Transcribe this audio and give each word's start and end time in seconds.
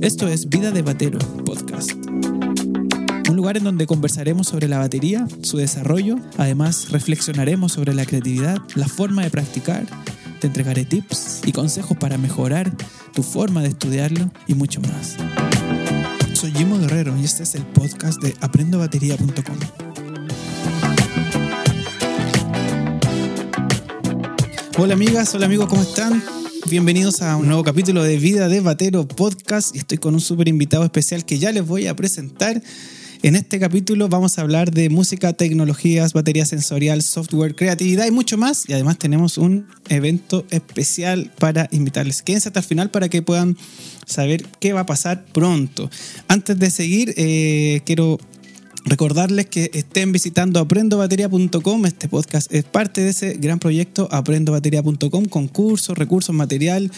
Esto 0.00 0.28
es 0.28 0.48
Vida 0.48 0.70
de 0.70 0.82
Batero 0.82 1.18
Podcast. 1.44 1.92
Un 3.28 3.36
lugar 3.36 3.56
en 3.56 3.64
donde 3.64 3.86
conversaremos 3.86 4.48
sobre 4.48 4.68
la 4.68 4.78
batería, 4.78 5.26
su 5.42 5.58
desarrollo, 5.58 6.16
además 6.38 6.90
reflexionaremos 6.90 7.72
sobre 7.72 7.94
la 7.94 8.06
creatividad, 8.06 8.58
la 8.74 8.88
forma 8.88 9.22
de 9.22 9.30
practicar, 9.30 9.86
te 10.40 10.46
entregaré 10.46 10.84
tips 10.84 11.42
y 11.44 11.52
consejos 11.52 11.96
para 11.98 12.16
mejorar 12.16 12.72
tu 13.12 13.22
forma 13.22 13.62
de 13.62 13.68
estudiarlo 13.68 14.30
y 14.46 14.54
mucho 14.54 14.80
más. 14.80 15.16
Soy 16.32 16.52
Jimo 16.52 16.78
Guerrero 16.78 17.16
y 17.20 17.24
este 17.24 17.42
es 17.42 17.54
el 17.54 17.64
podcast 17.64 18.22
de 18.22 18.34
aprendobatería.com. 18.40 19.56
Hola 24.78 24.94
amigas, 24.94 25.34
hola 25.34 25.46
amigos, 25.46 25.66
¿cómo 25.66 25.82
están? 25.82 26.37
Bienvenidos 26.70 27.22
a 27.22 27.36
un 27.36 27.46
nuevo 27.46 27.64
capítulo 27.64 28.02
de 28.02 28.18
Vida 28.18 28.46
de 28.48 28.60
Batero 28.60 29.08
Podcast 29.08 29.74
y 29.74 29.78
estoy 29.78 29.96
con 29.96 30.12
un 30.12 30.20
súper 30.20 30.48
invitado 30.48 30.84
especial 30.84 31.24
que 31.24 31.38
ya 31.38 31.50
les 31.50 31.66
voy 31.66 31.86
a 31.86 31.96
presentar. 31.96 32.62
En 33.22 33.36
este 33.36 33.58
capítulo 33.58 34.08
vamos 34.10 34.38
a 34.38 34.42
hablar 34.42 34.70
de 34.70 34.90
música, 34.90 35.32
tecnologías, 35.32 36.12
batería 36.12 36.44
sensorial, 36.44 37.00
software, 37.00 37.54
creatividad 37.54 38.06
y 38.06 38.10
mucho 38.10 38.36
más. 38.36 38.68
Y 38.68 38.74
además 38.74 38.98
tenemos 38.98 39.38
un 39.38 39.66
evento 39.88 40.44
especial 40.50 41.32
para 41.38 41.68
invitarles. 41.70 42.20
Quédense 42.20 42.50
hasta 42.50 42.60
el 42.60 42.66
final 42.66 42.90
para 42.90 43.08
que 43.08 43.22
puedan 43.22 43.56
saber 44.04 44.44
qué 44.60 44.74
va 44.74 44.80
a 44.80 44.86
pasar 44.86 45.24
pronto. 45.24 45.90
Antes 46.28 46.58
de 46.58 46.70
seguir, 46.70 47.14
eh, 47.16 47.80
quiero 47.86 48.18
Recordarles 48.84 49.46
que 49.46 49.70
estén 49.74 50.12
visitando 50.12 50.60
aprendobatería.com. 50.60 51.86
Este 51.86 52.08
podcast 52.08 52.52
es 52.52 52.64
parte 52.64 53.00
de 53.00 53.10
ese 53.10 53.34
gran 53.34 53.58
proyecto 53.58 54.08
aprendobatería.com, 54.10 55.24
concursos, 55.26 55.98
recursos, 55.98 56.34
material. 56.34 56.90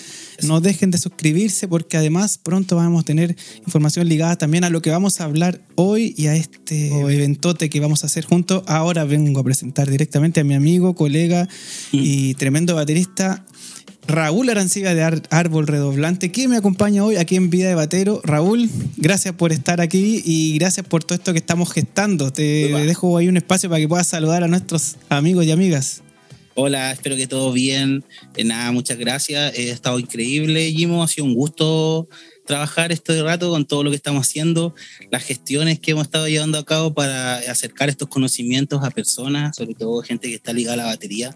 No 0.43 0.61
dejen 0.61 0.91
de 0.91 0.99
suscribirse 0.99 1.69
porque 1.69 1.97
además 1.97 2.39
pronto 2.39 2.77
vamos 2.77 3.03
a 3.03 3.05
tener 3.05 3.37
información 3.65 4.09
ligada 4.09 4.37
también 4.37 4.65
a 4.65 4.71
lo 4.71 4.83
que 4.83 4.91
vamos 4.91 5.21
a 5.21 5.25
hablar 5.25 5.63
hoy 5.75 6.15
y 6.17 6.27
a 6.27 6.37
este 6.37 6.89
eventote 6.89 7.71
que 7.71 7.81
vamos 7.81 8.05
a 8.05 8.07
hacer 8.07 8.25
juntos. 8.25 8.63
Ahora 8.67 9.05
vengo 9.05 9.41
a 9.41 9.45
presentar 9.45 9.91
directamente 9.91 10.41
a 10.41 10.45
mi 10.45 10.55
amigo, 10.55 10.95
colega 10.95 11.49
y 11.93 12.35
tremendo 12.35 12.75
baterista 12.75 13.47
Raúl 14.11 14.51
Arancibia 14.51 14.93
de 14.93 15.23
Árbol 15.31 15.69
Redoblante, 15.69 16.33
que 16.33 16.49
me 16.49 16.57
acompaña 16.57 17.05
hoy 17.05 17.15
aquí 17.15 17.37
en 17.37 17.49
Vida 17.49 17.69
de 17.69 17.77
Batero. 17.77 18.21
Raúl, 18.25 18.69
gracias 18.97 19.35
por 19.35 19.53
estar 19.53 19.81
aquí 19.81 20.21
y 20.25 20.59
gracias 20.59 20.85
por 20.85 21.05
todo 21.05 21.15
esto 21.15 21.33
que 21.33 21.39
estamos 21.39 21.73
gestando. 21.73 22.33
Te 22.33 22.43
dejo 22.43 23.17
ahí 23.17 23.29
un 23.29 23.37
espacio 23.37 23.71
para 23.71 23.81
que 23.81 23.87
puedas 23.87 24.09
saludar 24.09 24.43
a 24.43 24.49
nuestros 24.49 24.97
amigos 25.11 25.47
y 25.47 25.53
amigas. 25.53 26.03
Hola, 26.57 26.91
espero 26.91 27.15
que 27.15 27.29
todo 27.29 27.53
bien. 27.53 28.03
Eh, 28.37 28.43
nada, 28.43 28.73
muchas 28.73 28.99
gracias. 28.99 29.57
He 29.57 29.71
estado 29.71 30.01
increíble, 30.01 30.73
Jimo. 30.73 31.05
Ha 31.05 31.09
sido 31.09 31.27
un 31.27 31.35
gusto 31.35 32.09
trabajar 32.47 32.91
este 32.91 33.23
rato 33.23 33.49
con 33.51 33.65
todo 33.65 33.85
lo 33.85 33.91
que 33.91 33.97
estamos 33.97 34.27
haciendo, 34.27 34.75
las 35.13 35.23
gestiones 35.23 35.79
que 35.79 35.93
hemos 35.93 36.07
estado 36.07 36.27
llevando 36.27 36.59
a 36.59 36.65
cabo 36.65 36.93
para 36.93 37.37
acercar 37.37 37.89
estos 37.89 38.09
conocimientos 38.09 38.83
a 38.83 38.91
personas, 38.91 39.55
sobre 39.55 39.75
todo 39.75 40.03
gente 40.03 40.29
que 40.29 40.35
está 40.35 40.53
ligada 40.53 40.75
a 40.75 40.77
la 40.79 40.85
batería. 40.87 41.33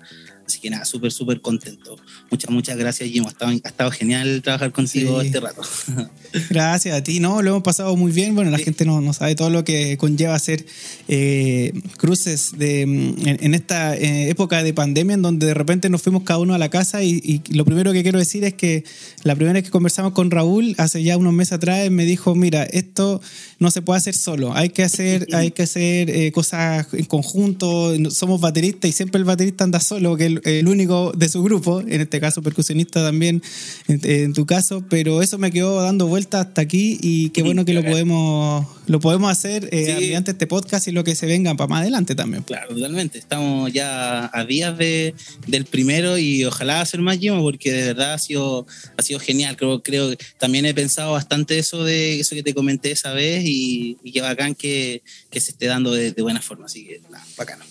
Así 0.46 0.60
que 0.60 0.70
nada, 0.70 0.84
súper, 0.84 1.10
súper 1.10 1.40
contento. 1.40 1.96
Muchas, 2.30 2.50
muchas 2.50 2.76
gracias, 2.76 3.08
Jim. 3.08 3.24
Ha 3.26 3.30
estado, 3.30 3.50
ha 3.52 3.68
estado 3.68 3.90
genial 3.90 4.42
trabajar 4.42 4.72
contigo 4.72 5.20
este 5.20 5.40
rato. 5.40 5.62
Gracias 6.50 6.96
a 6.96 7.02
ti, 7.02 7.20
¿no? 7.20 7.40
Lo 7.42 7.50
hemos 7.50 7.62
pasado 7.62 7.96
muy 7.96 8.12
bien. 8.12 8.34
Bueno, 8.34 8.50
la 8.50 8.58
gente 8.58 8.84
no, 8.84 9.00
no, 9.00 9.12
sabe 9.12 9.34
todo 9.36 9.50
lo 9.50 9.64
que 9.64 9.96
conlleva 9.96 10.34
hacer 10.34 10.66
eh, 11.08 11.72
cruces 11.96 12.58
de, 12.58 12.82
en, 12.82 13.54
esta 13.54 13.96
eh, 13.96 14.30
época 14.30 14.62
de 14.62 14.74
pandemia 14.74 15.14
en 15.14 15.22
donde 15.22 15.46
de 15.46 15.54
repente 15.54 15.88
nos 15.88 16.02
fuimos 16.02 16.24
cada 16.24 16.40
uno 16.40 16.54
a 16.54 16.58
la 16.58 16.68
casa 16.68 17.02
y, 17.02 17.20
y, 17.22 17.54
lo 17.54 17.64
primero 17.64 17.92
que 17.92 18.02
quiero 18.02 18.18
decir 18.18 18.44
es 18.44 18.54
que 18.54 18.84
la 19.22 19.34
primera 19.34 19.54
vez 19.54 19.64
que 19.64 19.70
conversamos 19.70 20.12
con 20.12 20.30
Raúl, 20.30 20.74
hace 20.78 21.02
ya 21.02 21.16
unos 21.16 21.32
meses 21.32 21.54
atrás, 21.54 21.90
me 21.90 22.04
dijo, 22.04 22.34
mira, 22.34 22.64
esto 22.64 23.20
no 23.58 23.70
se 23.70 23.82
puede 23.82 23.98
hacer 23.98 24.14
solo, 24.14 24.54
hay 24.54 24.70
que 24.70 24.82
hacer, 24.82 25.28
hay 25.32 25.52
que 25.52 25.62
hacer 25.62 26.10
eh, 26.10 26.32
cosas 26.32 26.86
en 26.92 27.04
conjunto, 27.04 27.92
somos 28.10 28.40
bateristas 28.40 28.90
y 28.90 28.92
siempre 28.92 29.18
el 29.18 29.24
baterista 29.24 29.64
anda 29.64 29.80
solo, 29.80 30.16
que 30.16 30.33
el, 30.44 30.68
único 30.68 31.12
de 31.12 31.28
su 31.28 31.42
grupo, 31.42 31.80
en 31.80 32.00
este 32.00 32.20
caso 32.20 32.42
percusionista 32.42 33.02
también, 33.02 33.42
en, 33.88 34.32
tu 34.32 34.46
caso, 34.46 34.84
pero 34.88 35.22
eso 35.22 35.38
me 35.38 35.50
quedó 35.50 35.82
dando 35.82 36.06
vuelta 36.06 36.40
hasta 36.40 36.62
aquí 36.62 36.98
y 37.00 37.30
qué 37.30 37.42
bueno 37.42 37.64
que 37.64 37.74
lo 37.74 37.84
podemos, 37.84 38.66
lo 38.86 39.00
podemos 39.00 39.30
hacer 39.30 39.68
eh, 39.72 39.94
mediante 39.98 40.32
este 40.32 40.46
podcast 40.46 40.88
y 40.88 40.92
lo 40.92 41.04
que 41.04 41.14
se 41.14 41.26
venga 41.26 41.54
para 41.54 41.68
más 41.68 41.82
adelante 41.82 42.14
también. 42.14 42.42
Claro, 42.42 42.74
totalmente, 42.74 43.18
estamos 43.18 43.72
ya 43.72 44.30
a 44.32 44.44
días 44.44 44.76
de, 44.76 45.14
del 45.46 45.64
primero 45.64 46.18
y 46.18 46.44
ojalá 46.44 46.80
hacer 46.80 47.00
más 47.00 47.18
Jimo 47.18 47.42
porque 47.42 47.72
de 47.72 47.86
verdad 47.88 48.14
ha 48.14 48.18
sido, 48.18 48.66
ha 48.96 49.02
sido 49.02 49.20
genial, 49.20 49.56
creo, 49.56 49.82
creo 49.82 50.10
que 50.10 50.18
también 50.38 50.66
he 50.66 50.74
pensado 50.74 51.12
bastante 51.12 51.58
eso 51.58 51.84
de 51.84 52.20
eso 52.20 52.34
que 52.34 52.42
te 52.42 52.54
comenté 52.54 52.90
esa 52.90 53.12
vez 53.12 53.44
y, 53.44 53.98
y 54.02 54.12
qué 54.12 54.20
bacán 54.20 54.54
que, 54.54 55.02
que 55.30 55.40
se 55.40 55.52
esté 55.52 55.66
dando 55.66 55.92
de, 55.92 56.12
de 56.12 56.22
buena 56.22 56.40
forma, 56.40 56.66
así 56.66 56.84
que 56.84 57.00
nada, 57.10 57.24
bacano. 57.36 57.64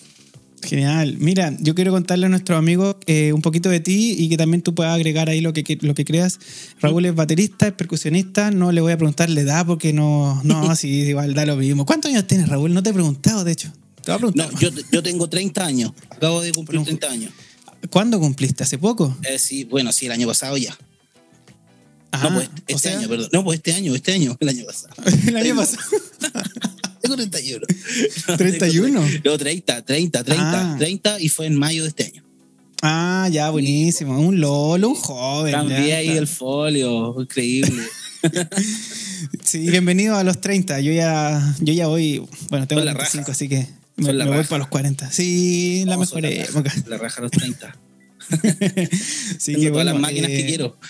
Genial. 0.64 1.18
Mira, 1.20 1.56
yo 1.60 1.76
quiero 1.76 1.92
contarle 1.92 2.26
a 2.26 2.30
nuestros 2.30 2.58
amigos 2.58 2.96
eh, 3.06 3.34
un 3.34 3.42
poquito 3.42 3.70
de 3.70 3.80
ti 3.80 4.16
y 4.18 4.30
que 4.30 4.38
también 4.38 4.62
tú 4.62 4.74
puedas 4.74 4.96
agregar 4.96 5.30
ahí 5.30 5.42
lo 5.42 5.54
que, 5.54 5.78
lo 5.82 5.94
que 5.94 6.06
creas. 6.06 6.40
Raúl 6.80 7.06
es 7.06 7.16
baterista, 7.16 7.68
es 7.68 7.74
percusionista. 7.74 8.52
No 8.52 8.72
le 8.72 8.82
voy 8.82 8.94
a 8.94 8.98
preguntar 8.98 9.30
la 9.30 9.42
edad 9.42 9.66
porque 9.66 9.94
no, 9.94 10.42
no, 10.44 10.62
así 10.72 10.90
igual 10.90 11.34
da 11.34 11.46
lo 11.46 11.56
mismo. 11.56 11.86
¿Cuántos 11.86 12.12
años 12.12 12.26
tienes, 12.28 12.50
Raúl? 12.50 12.74
No 12.74 12.82
te 12.82 12.92
he 12.92 12.94
preguntado, 12.94 13.44
de 13.44 13.52
hecho. 13.52 13.72
Te 14.04 14.12
voy 14.12 14.16
a 14.16 14.18
preguntar. 14.18 14.54
No, 14.54 14.60
yo, 14.60 14.70
yo 14.92 15.04
tengo 15.04 15.30
30 15.30 15.66
años. 15.66 15.92
Acabo 16.10 16.42
de 16.42 16.52
cumplir 16.52 16.84
30 16.84 17.12
años. 17.12 17.32
¿Cuándo 17.90 18.20
cumpliste? 18.20 18.64
¿Hace 18.64 18.78
poco? 18.78 19.16
Eh, 19.24 19.40
sí, 19.40 19.66
bueno, 19.66 19.92
sí, 19.92 20.06
el 20.06 20.14
año 20.14 20.28
pasado 20.28 20.58
ya. 20.58 20.78
no, 22.12 22.34
pues 22.34 22.50
este 22.68 22.90
año, 22.90 23.08
perdón. 23.08 23.30
No, 23.32 23.44
pues 23.44 23.58
este 23.58 23.74
año, 23.74 23.96
este 23.96 24.14
año, 24.14 24.38
el 24.40 24.50
año 24.50 24.66
pasado. 24.66 24.94
el 25.28 25.36
año 25.36 25.56
pasado. 25.56 25.84
Tengo 27.04 27.18
31. 27.18 27.68
¿31? 27.68 29.22
No, 29.26 29.38
30, 29.38 29.82
30, 29.82 30.24
30, 30.24 30.76
30 30.78 31.20
y 31.20 31.28
fue 31.28 31.48
en 31.48 31.60
mayo 31.60 31.84
de 31.84 31.90
este 31.90 32.06
año. 32.06 32.24
Ah, 32.82 33.28
ya, 33.30 33.50
buenísimo. 33.50 34.18
Un 34.18 34.40
Lolo, 34.40 34.88
un 34.90 34.96
joven. 34.96 35.52
Cambié 35.52 35.96
ahí 35.96 36.10
el 36.12 36.28
folio, 36.28 37.14
increíble. 37.20 37.84
sí, 39.44 39.70
bienvenido 39.70 40.16
a 40.16 40.24
los 40.24 40.40
30. 40.40 40.80
Yo 40.80 40.94
ya, 40.94 41.56
yo 41.60 41.74
ya 41.74 41.88
voy, 41.88 42.26
bueno, 42.50 42.68
tengo 42.68 42.82
35, 42.82 43.32
así 43.32 43.50
que 43.50 43.68
me, 43.98 44.14
me 44.14 44.26
voy 44.26 44.46
para 44.46 44.60
los 44.60 44.70
40. 44.70 45.12
Sí, 45.12 45.84
la 45.86 45.98
mejor 45.98 46.26
época. 46.26 46.74
La 46.88 46.98
raja 46.98 47.20
a 47.20 47.24
los 47.24 47.32
30. 47.32 47.76
sí, 49.38 49.56
que 49.56 49.70
todas 49.70 49.86
las 49.86 50.00
máquinas 50.00 50.30
que 50.30 50.46
quiero. 50.46 50.78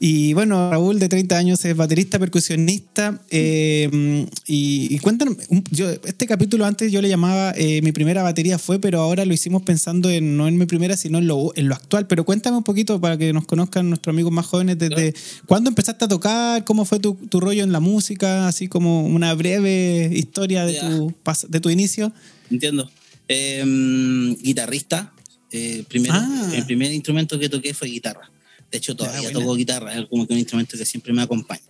Y 0.00 0.32
bueno, 0.34 0.70
Raúl 0.70 0.98
de 0.98 1.08
30 1.08 1.36
años 1.36 1.64
es 1.64 1.76
baterista, 1.76 2.18
percusionista. 2.18 3.20
Eh, 3.30 4.26
y, 4.46 4.98
cuéntanos, 4.98 5.36
yo, 5.70 5.90
este 5.90 6.26
capítulo 6.26 6.64
antes 6.64 6.92
yo 6.92 7.00
le 7.00 7.08
llamaba 7.08 7.52
eh, 7.56 7.80
Mi 7.82 7.92
primera 7.92 8.22
batería 8.22 8.58
fue, 8.58 8.78
pero 8.80 9.00
ahora 9.00 9.24
lo 9.24 9.32
hicimos 9.32 9.62
pensando 9.62 10.10
en 10.10 10.36
no 10.36 10.48
en 10.48 10.58
mi 10.58 10.66
primera, 10.66 10.96
sino 10.96 11.18
en 11.18 11.26
lo, 11.26 11.52
en 11.54 11.68
lo 11.68 11.74
actual. 11.74 12.06
Pero 12.06 12.24
cuéntame 12.24 12.56
un 12.56 12.64
poquito 12.64 13.00
para 13.00 13.16
que 13.16 13.32
nos 13.32 13.46
conozcan 13.46 13.88
nuestros 13.88 14.12
amigos 14.14 14.32
más 14.32 14.46
jóvenes 14.46 14.78
desde 14.78 15.14
cuándo 15.46 15.70
empezaste 15.70 16.04
a 16.04 16.08
tocar, 16.08 16.64
cómo 16.64 16.84
fue 16.84 16.98
tu, 16.98 17.14
tu, 17.14 17.40
rollo 17.40 17.62
en 17.62 17.72
la 17.72 17.80
música, 17.80 18.48
así 18.48 18.68
como 18.68 19.06
una 19.06 19.34
breve 19.34 20.10
historia 20.12 20.64
de, 20.64 20.74
tu, 20.74 21.14
de 21.48 21.60
tu 21.60 21.70
inicio. 21.70 22.12
Entiendo. 22.50 22.90
Em, 23.28 24.36
guitarrista. 24.36 25.12
Eh, 25.50 25.84
primero, 25.88 26.14
ah. 26.14 26.50
El 26.54 26.64
primer 26.66 26.92
instrumento 26.92 27.38
que 27.38 27.48
toqué 27.48 27.74
fue 27.74 27.88
guitarra. 27.88 28.30
De 28.70 28.78
hecho, 28.78 28.96
todavía 28.96 29.30
toco 29.32 29.54
guitarra, 29.54 29.94
es 29.94 30.06
como 30.06 30.26
que 30.26 30.32
un 30.32 30.38
instrumento 30.38 30.76
que 30.76 30.84
siempre 30.84 31.12
me 31.12 31.22
acompaña. 31.22 31.62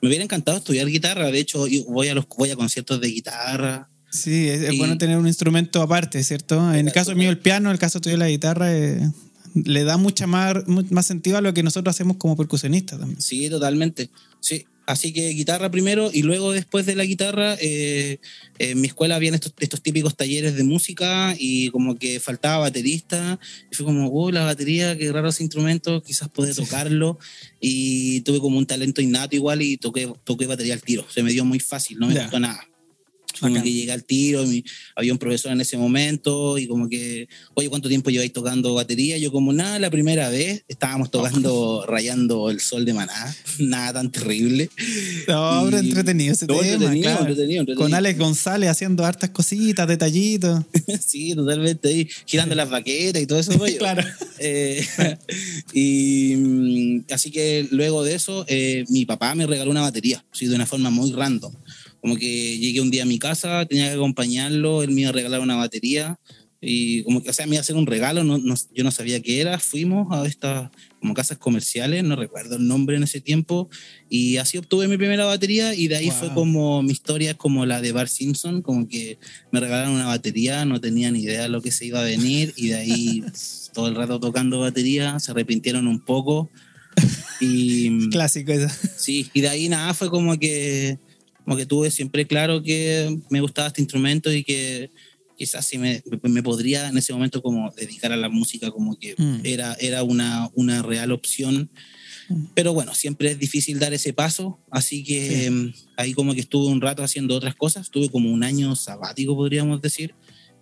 Me 0.00 0.08
hubiera 0.08 0.24
encantado 0.24 0.58
estudiar 0.58 0.86
guitarra, 0.86 1.30
de 1.30 1.38
hecho, 1.38 1.66
voy 1.88 2.08
a, 2.08 2.14
los, 2.14 2.26
voy 2.36 2.50
a 2.50 2.56
conciertos 2.56 3.00
de 3.00 3.08
guitarra. 3.08 3.88
Sí, 4.10 4.48
es, 4.48 4.76
bueno 4.78 4.96
tener 4.96 5.18
un 5.18 5.26
instrumento 5.26 5.82
aparte, 5.82 6.22
¿cierto? 6.22 6.72
En 6.72 6.86
el 6.86 6.92
caso 6.92 7.14
mío, 7.14 7.30
el 7.30 7.38
piano, 7.38 7.68
en 7.68 7.72
el 7.72 7.78
caso 7.78 8.00
tuyo, 8.00 8.16
la 8.16 8.28
guitarra, 8.28 8.74
eh, 8.74 9.10
le 9.54 9.84
da 9.84 9.96
mucha 9.96 10.26
más, 10.26 10.54
más 10.66 11.06
sentido 11.06 11.38
a 11.38 11.40
lo 11.40 11.52
que 11.52 11.62
nosotros 11.62 11.94
hacemos 11.94 12.16
como 12.16 12.36
percusionistas 12.36 12.98
también. 12.98 13.20
Sí, 13.20 13.50
totalmente. 13.50 14.10
Sí, 14.40 14.66
Así 14.86 15.12
que 15.12 15.30
guitarra 15.30 15.70
primero 15.70 16.10
y 16.12 16.22
luego 16.22 16.52
después 16.52 16.86
de 16.86 16.94
la 16.94 17.04
guitarra, 17.04 17.56
eh, 17.60 18.18
en 18.58 18.80
mi 18.80 18.86
escuela 18.86 19.16
habían 19.16 19.34
estos, 19.34 19.52
estos, 19.58 19.82
típicos 19.82 20.16
talleres 20.16 20.54
de 20.54 20.62
música 20.62 21.34
y 21.38 21.70
como 21.70 21.96
que 21.96 22.20
faltaba 22.20 22.58
baterista. 22.58 23.40
Y 23.70 23.74
fue 23.74 23.84
como, 23.84 24.08
oh, 24.08 24.30
la 24.30 24.44
batería, 24.44 24.96
qué 24.96 25.10
raro 25.10 25.28
ese 25.28 25.42
instrumento, 25.42 26.02
quizás 26.02 26.28
puede 26.28 26.54
tocarlo. 26.54 27.18
Y 27.60 28.20
tuve 28.20 28.38
como 28.38 28.58
un 28.58 28.66
talento 28.66 29.02
innato 29.02 29.34
igual 29.34 29.60
y 29.60 29.76
toqué, 29.76 30.12
toqué 30.22 30.46
batería 30.46 30.74
al 30.74 30.82
tiro. 30.82 31.04
Se 31.12 31.22
me 31.22 31.32
dio 31.32 31.44
muy 31.44 31.58
fácil, 31.58 31.98
no 31.98 32.06
me 32.06 32.14
costó 32.14 32.38
nada. 32.38 32.68
Como 33.40 33.62
que 33.62 33.72
llegué 33.72 33.92
al 33.92 34.04
tiro, 34.04 34.44
había 34.94 35.12
un 35.12 35.18
profesor 35.18 35.52
en 35.52 35.60
ese 35.60 35.76
momento 35.76 36.58
y 36.58 36.66
como 36.66 36.88
que, 36.88 37.28
oye, 37.54 37.68
¿cuánto 37.68 37.88
tiempo 37.88 38.10
lleváis 38.10 38.32
tocando 38.32 38.74
batería? 38.74 39.18
Yo 39.18 39.32
como, 39.32 39.52
nada, 39.52 39.78
la 39.78 39.90
primera 39.90 40.28
vez 40.28 40.64
estábamos 40.68 41.10
tocando, 41.10 41.84
rayando 41.88 42.50
el 42.50 42.60
sol 42.60 42.84
de 42.84 42.94
maná, 42.94 43.36
nada 43.58 43.94
tan 43.94 44.10
terrible. 44.10 44.70
No, 45.28 45.62
pero 45.64 45.78
entretenido 45.78 46.32
ese 46.32 46.46
tema, 46.46 46.60
entretenido, 46.62 47.64
Con 47.76 47.94
Alex 47.94 48.18
González 48.18 48.70
haciendo 48.70 49.04
hartas 49.04 49.30
cositas, 49.30 49.86
detallitos. 49.86 50.64
sí, 51.06 51.34
totalmente, 51.34 51.88
ahí 51.88 52.08
girando 52.24 52.54
las 52.54 52.70
baquetas 52.70 53.22
y 53.22 53.26
todo 53.26 53.38
eso. 53.38 53.52
claro. 53.78 54.02
Eh, 54.38 54.86
y 55.72 56.34
mm, 56.36 57.04
así 57.12 57.30
que 57.30 57.66
luego 57.70 58.04
de 58.04 58.14
eso, 58.14 58.44
eh, 58.48 58.84
mi 58.88 59.06
papá 59.06 59.34
me 59.34 59.46
regaló 59.46 59.70
una 59.70 59.82
batería, 59.82 60.24
sí, 60.32 60.46
de 60.46 60.54
una 60.54 60.66
forma 60.66 60.90
muy 60.90 61.12
random. 61.12 61.52
Como 62.06 62.18
que 62.18 62.56
llegué 62.56 62.80
un 62.80 62.92
día 62.92 63.02
a 63.02 63.04
mi 63.04 63.18
casa, 63.18 63.66
tenía 63.66 63.88
que 63.88 63.94
acompañarlo, 63.94 64.84
él 64.84 64.92
me 64.92 65.00
iba 65.00 65.10
a 65.10 65.12
regalar 65.12 65.40
una 65.40 65.56
batería 65.56 66.16
y 66.60 67.02
como 67.02 67.20
que, 67.20 67.30
o 67.30 67.32
sea, 67.32 67.46
me 67.46 67.56
iba 67.56 67.58
a 67.58 67.62
hacer 67.62 67.74
un 67.74 67.84
regalo, 67.84 68.22
no, 68.22 68.38
yo 68.38 68.84
no 68.84 68.92
sabía 68.92 69.20
qué 69.20 69.40
era, 69.40 69.58
fuimos 69.58 70.06
a 70.16 70.24
estas 70.24 70.70
como 71.00 71.14
casas 71.14 71.38
comerciales, 71.38 72.04
no 72.04 72.14
recuerdo 72.14 72.58
el 72.58 72.68
nombre 72.68 72.96
en 72.96 73.02
ese 73.02 73.20
tiempo, 73.20 73.68
y 74.08 74.36
así 74.36 74.56
obtuve 74.56 74.86
mi 74.86 74.96
primera 74.96 75.24
batería 75.24 75.74
y 75.74 75.88
de 75.88 75.96
ahí 75.96 76.12
fue 76.12 76.32
como 76.32 76.80
mi 76.80 76.92
historia 76.92 77.32
es 77.32 77.36
como 77.36 77.66
la 77.66 77.80
de 77.80 77.90
Bart 77.90 78.08
Simpson, 78.08 78.62
como 78.62 78.86
que 78.86 79.18
me 79.50 79.58
regalaron 79.58 79.94
una 79.94 80.06
batería, 80.06 80.64
no 80.64 80.80
tenía 80.80 81.10
ni 81.10 81.22
idea 81.22 81.42
de 81.42 81.48
lo 81.48 81.60
que 81.60 81.72
se 81.72 81.86
iba 81.86 81.98
a 81.98 82.04
venir 82.04 82.54
y 82.54 82.68
de 82.68 82.74
ahí 82.76 83.24
todo 83.74 83.88
el 83.88 83.96
rato 83.96 84.20
tocando 84.20 84.60
batería, 84.60 85.18
se 85.18 85.32
arrepintieron 85.32 85.88
un 85.88 85.98
poco. 86.04 86.52
Y, 87.40 88.08
Clásico 88.10 88.52
eso. 88.52 88.72
Sí, 88.96 89.28
y 89.34 89.40
de 89.40 89.48
ahí 89.48 89.68
nada, 89.68 89.92
fue 89.92 90.08
como 90.08 90.38
que 90.38 91.00
como 91.46 91.56
que 91.56 91.64
tuve 91.64 91.92
siempre 91.92 92.26
claro 92.26 92.60
que 92.60 93.20
me 93.30 93.40
gustaba 93.40 93.68
este 93.68 93.80
instrumento 93.80 94.32
y 94.32 94.42
que 94.42 94.90
quizás 95.38 95.64
si 95.64 95.78
me, 95.78 96.02
me 96.22 96.42
podría 96.42 96.88
en 96.88 96.98
ese 96.98 97.12
momento 97.12 97.40
como 97.40 97.70
dedicar 97.76 98.10
a 98.10 98.16
la 98.16 98.28
música, 98.28 98.72
como 98.72 98.98
que 98.98 99.14
mm. 99.16 99.40
era, 99.44 99.76
era 99.78 100.02
una, 100.02 100.50
una 100.54 100.82
real 100.82 101.12
opción. 101.12 101.70
Mm. 102.28 102.46
Pero 102.54 102.74
bueno, 102.74 102.96
siempre 102.96 103.30
es 103.30 103.38
difícil 103.38 103.78
dar 103.78 103.94
ese 103.94 104.12
paso, 104.12 104.58
así 104.72 105.04
que 105.04 105.46
em, 105.46 105.72
ahí 105.96 106.14
como 106.14 106.34
que 106.34 106.40
estuve 106.40 106.66
un 106.66 106.80
rato 106.80 107.04
haciendo 107.04 107.36
otras 107.36 107.54
cosas, 107.54 107.90
tuve 107.90 108.10
como 108.10 108.32
un 108.32 108.42
año 108.42 108.74
sabático, 108.74 109.36
podríamos 109.36 109.80
decir, 109.80 110.16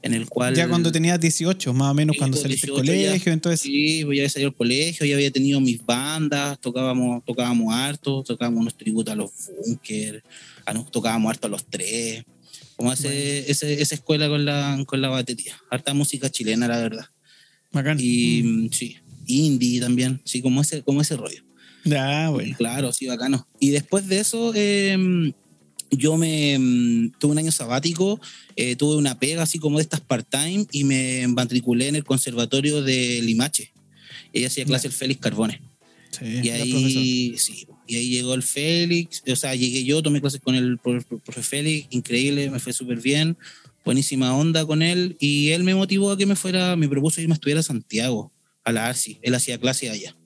en 0.04 0.12
el 0.12 0.28
cual... 0.28 0.54
Ya 0.54 0.68
cuando 0.68 0.92
tenías 0.92 1.18
18, 1.18 1.72
más 1.72 1.90
o 1.90 1.94
menos, 1.94 2.16
cuando 2.18 2.36
saliste 2.36 2.66
del 2.66 2.76
colegio, 2.76 3.32
entonces... 3.32 3.60
Sí, 3.60 4.02
pues 4.04 4.18
ya 4.18 4.22
había 4.22 4.28
salido 4.28 4.50
del 4.50 4.56
colegio, 4.56 5.06
ya 5.06 5.14
había 5.14 5.30
tenido 5.30 5.60
mis 5.62 5.84
bandas, 5.84 6.60
tocábamos, 6.60 7.24
tocábamos 7.24 7.74
harto, 7.74 8.22
tocábamos 8.22 8.60
unos 8.60 8.76
tributos 8.76 9.12
a 9.12 9.16
los 9.16 9.30
bunkers, 9.64 10.22
nos 10.74 10.90
tocábamos 10.90 11.30
harto 11.30 11.46
a 11.46 11.50
los 11.50 11.64
tres. 11.64 12.22
Como 12.76 12.92
ese, 12.92 13.50
esa 13.50 13.94
escuela 13.94 14.28
con 14.28 14.44
la, 14.44 14.78
con 14.86 15.00
la 15.00 15.08
batería. 15.08 15.56
Harta 15.70 15.94
música 15.94 16.28
chilena, 16.28 16.68
la 16.68 16.76
verdad. 16.82 17.06
Bacán. 17.72 17.96
Y 17.98 18.42
mm. 18.42 18.72
sí, 18.72 18.98
indie 19.26 19.80
también, 19.80 20.20
sí, 20.24 20.42
como 20.42 20.60
ese, 20.60 20.82
como 20.82 21.00
ese 21.00 21.16
rollo. 21.16 21.42
Ya, 21.84 22.28
bueno. 22.28 22.54
Claro, 22.58 22.92
sí, 22.92 23.06
bacano. 23.06 23.48
Y 23.58 23.70
después 23.70 24.06
de 24.06 24.20
eso, 24.20 24.52
em, 24.54 25.32
yo 25.96 26.16
me 26.16 26.58
mm, 26.58 27.12
tuve 27.18 27.32
un 27.32 27.38
año 27.38 27.52
sabático, 27.52 28.20
eh, 28.56 28.76
tuve 28.76 28.96
una 28.96 29.18
pega 29.18 29.42
así 29.42 29.58
como 29.58 29.78
de 29.78 29.82
estas 29.82 30.00
part-time 30.00 30.66
y 30.72 30.84
me 30.84 31.26
matriculé 31.28 31.88
en 31.88 31.96
el 31.96 32.04
conservatorio 32.04 32.82
de 32.82 33.20
Limache. 33.22 33.72
Ella 34.32 34.48
hacía 34.48 34.64
clase 34.64 34.88
el 34.88 34.92
Félix 34.92 35.20
Carbone. 35.20 35.60
Sí, 36.10 36.40
y 36.42 36.48
ahí, 36.50 37.38
sí, 37.38 37.66
y 37.86 37.96
ahí 37.96 38.08
llegó 38.08 38.34
el 38.34 38.42
Félix, 38.42 39.22
o 39.26 39.36
sea, 39.36 39.54
llegué 39.54 39.84
yo, 39.84 40.00
tomé 40.02 40.20
clases 40.20 40.40
con 40.40 40.54
el 40.54 40.78
profe 40.78 41.42
Félix, 41.42 41.88
increíble, 41.90 42.50
me 42.50 42.60
fue 42.60 42.72
súper 42.72 43.00
bien, 43.00 43.36
buenísima 43.84 44.36
onda 44.36 44.64
con 44.64 44.82
él, 44.82 45.16
y 45.18 45.48
él 45.50 45.64
me 45.64 45.74
motivó 45.74 46.12
a 46.12 46.16
que 46.16 46.24
me 46.24 46.36
fuera, 46.36 46.76
me 46.76 46.88
propuso 46.88 47.20
irme 47.20 47.34
a 47.34 47.34
estudiar 47.34 47.58
a 47.58 47.62
Santiago, 47.64 48.32
a 48.62 48.70
la 48.70 48.86
ARSI, 48.86 49.18
él 49.22 49.34
hacía 49.34 49.58
clase 49.58 49.90
allá. 49.90 50.16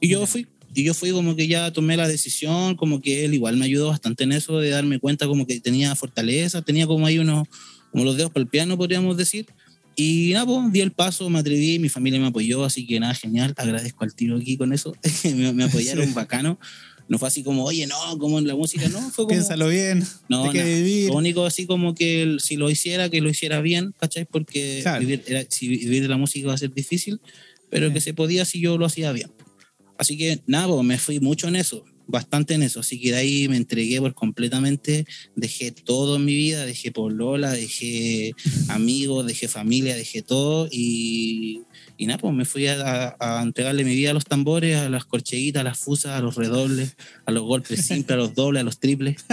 Y 0.00 0.08
yo 0.08 0.24
fui, 0.26 0.46
y 0.76 0.84
yo 0.84 0.92
fui 0.92 1.10
como 1.10 1.34
que 1.34 1.48
ya 1.48 1.72
tomé 1.72 1.96
la 1.96 2.06
decisión, 2.06 2.76
como 2.76 3.00
que 3.00 3.24
él 3.24 3.32
igual 3.32 3.56
me 3.56 3.64
ayudó 3.64 3.88
bastante 3.88 4.24
en 4.24 4.32
eso, 4.32 4.58
de 4.58 4.68
darme 4.68 4.98
cuenta 4.98 5.26
como 5.26 5.46
que 5.46 5.58
tenía 5.58 5.96
fortaleza, 5.96 6.60
tenía 6.60 6.86
como 6.86 7.06
ahí 7.06 7.18
unos, 7.18 7.48
como 7.90 8.04
los 8.04 8.18
dedos 8.18 8.30
para 8.30 8.42
el 8.42 8.48
piano, 8.48 8.76
podríamos 8.76 9.16
decir, 9.16 9.46
y 9.94 10.32
nada, 10.34 10.44
pues, 10.44 10.70
di 10.72 10.82
el 10.82 10.92
paso, 10.92 11.30
me 11.30 11.38
atreví, 11.38 11.78
mi 11.78 11.88
familia 11.88 12.20
me 12.20 12.26
apoyó, 12.26 12.62
así 12.62 12.86
que 12.86 13.00
nada, 13.00 13.14
genial, 13.14 13.54
agradezco 13.56 14.04
al 14.04 14.14
tiro 14.14 14.36
aquí 14.36 14.58
con 14.58 14.74
eso, 14.74 14.94
me, 15.34 15.64
apoyaron 15.64 16.12
bacano. 16.12 16.60
No 17.08 17.18
fue 17.18 17.28
así 17.28 17.42
como, 17.42 17.64
oye, 17.64 17.86
no, 17.86 18.18
como 18.18 18.38
en 18.38 18.46
la 18.46 18.54
música, 18.54 18.86
no, 18.88 19.00
fue 19.00 19.24
como... 19.24 19.28
Piénsalo 19.28 19.68
bien, 19.68 20.04
no, 20.28 20.50
que 20.50 20.62
vivir. 20.62 21.08
Lo 21.08 21.14
único 21.14 21.46
así 21.46 21.64
como 21.64 21.94
que 21.94 22.36
si 22.38 22.56
lo 22.56 22.68
hiciera, 22.68 23.08
que 23.08 23.22
lo 23.22 23.30
hiciera 23.30 23.62
bien, 23.62 23.94
¿cachai? 23.98 24.26
Porque 24.26 24.84
vivir, 24.98 25.24
si 25.48 25.68
vivir 25.68 26.02
de 26.02 26.08
la 26.08 26.18
música 26.18 26.48
va 26.48 26.54
a 26.54 26.58
ser 26.58 26.74
difícil, 26.74 27.20
pero 27.70 27.90
que 27.92 28.00
se 28.02 28.12
podía 28.12 28.44
si 28.44 28.60
yo 28.60 28.76
lo 28.76 28.84
hacía 28.84 29.12
bien. 29.12 29.30
Así 29.98 30.16
que 30.16 30.40
nada, 30.46 30.68
pues, 30.68 30.84
me 30.84 30.98
fui 30.98 31.20
mucho 31.20 31.48
en 31.48 31.56
eso 31.56 31.84
bastante 32.06 32.54
en 32.54 32.62
eso, 32.62 32.80
así 32.80 33.00
que 33.00 33.10
de 33.10 33.18
ahí 33.18 33.48
me 33.48 33.56
entregué 33.56 34.00
por 34.00 34.14
completamente, 34.14 35.06
dejé 35.34 35.72
todo 35.72 36.16
en 36.16 36.24
mi 36.24 36.34
vida, 36.34 36.64
dejé 36.64 36.92
por 36.92 37.12
Lola, 37.12 37.50
dejé 37.50 38.32
amigos, 38.68 39.26
dejé 39.26 39.48
familia, 39.48 39.96
dejé 39.96 40.22
todo 40.22 40.68
y, 40.70 41.62
y 41.96 42.06
nada, 42.06 42.18
pues 42.18 42.34
me 42.34 42.44
fui 42.44 42.68
a, 42.68 43.16
entregarle 43.42 43.84
mi 43.84 43.94
vida 43.94 44.10
a 44.10 44.14
los 44.14 44.24
tambores, 44.24 44.76
a 44.76 44.88
las 44.88 45.04
corcheguitas, 45.04 45.60
a 45.60 45.64
las 45.64 45.78
fusas, 45.78 46.12
a 46.12 46.20
los 46.20 46.36
redobles, 46.36 46.96
a 47.24 47.32
los 47.32 47.42
golpes 47.42 47.84
simples, 47.84 48.14
a 48.14 48.16
los 48.16 48.34
dobles, 48.34 48.60
a 48.60 48.64
los 48.64 48.78
triples. 48.78 49.24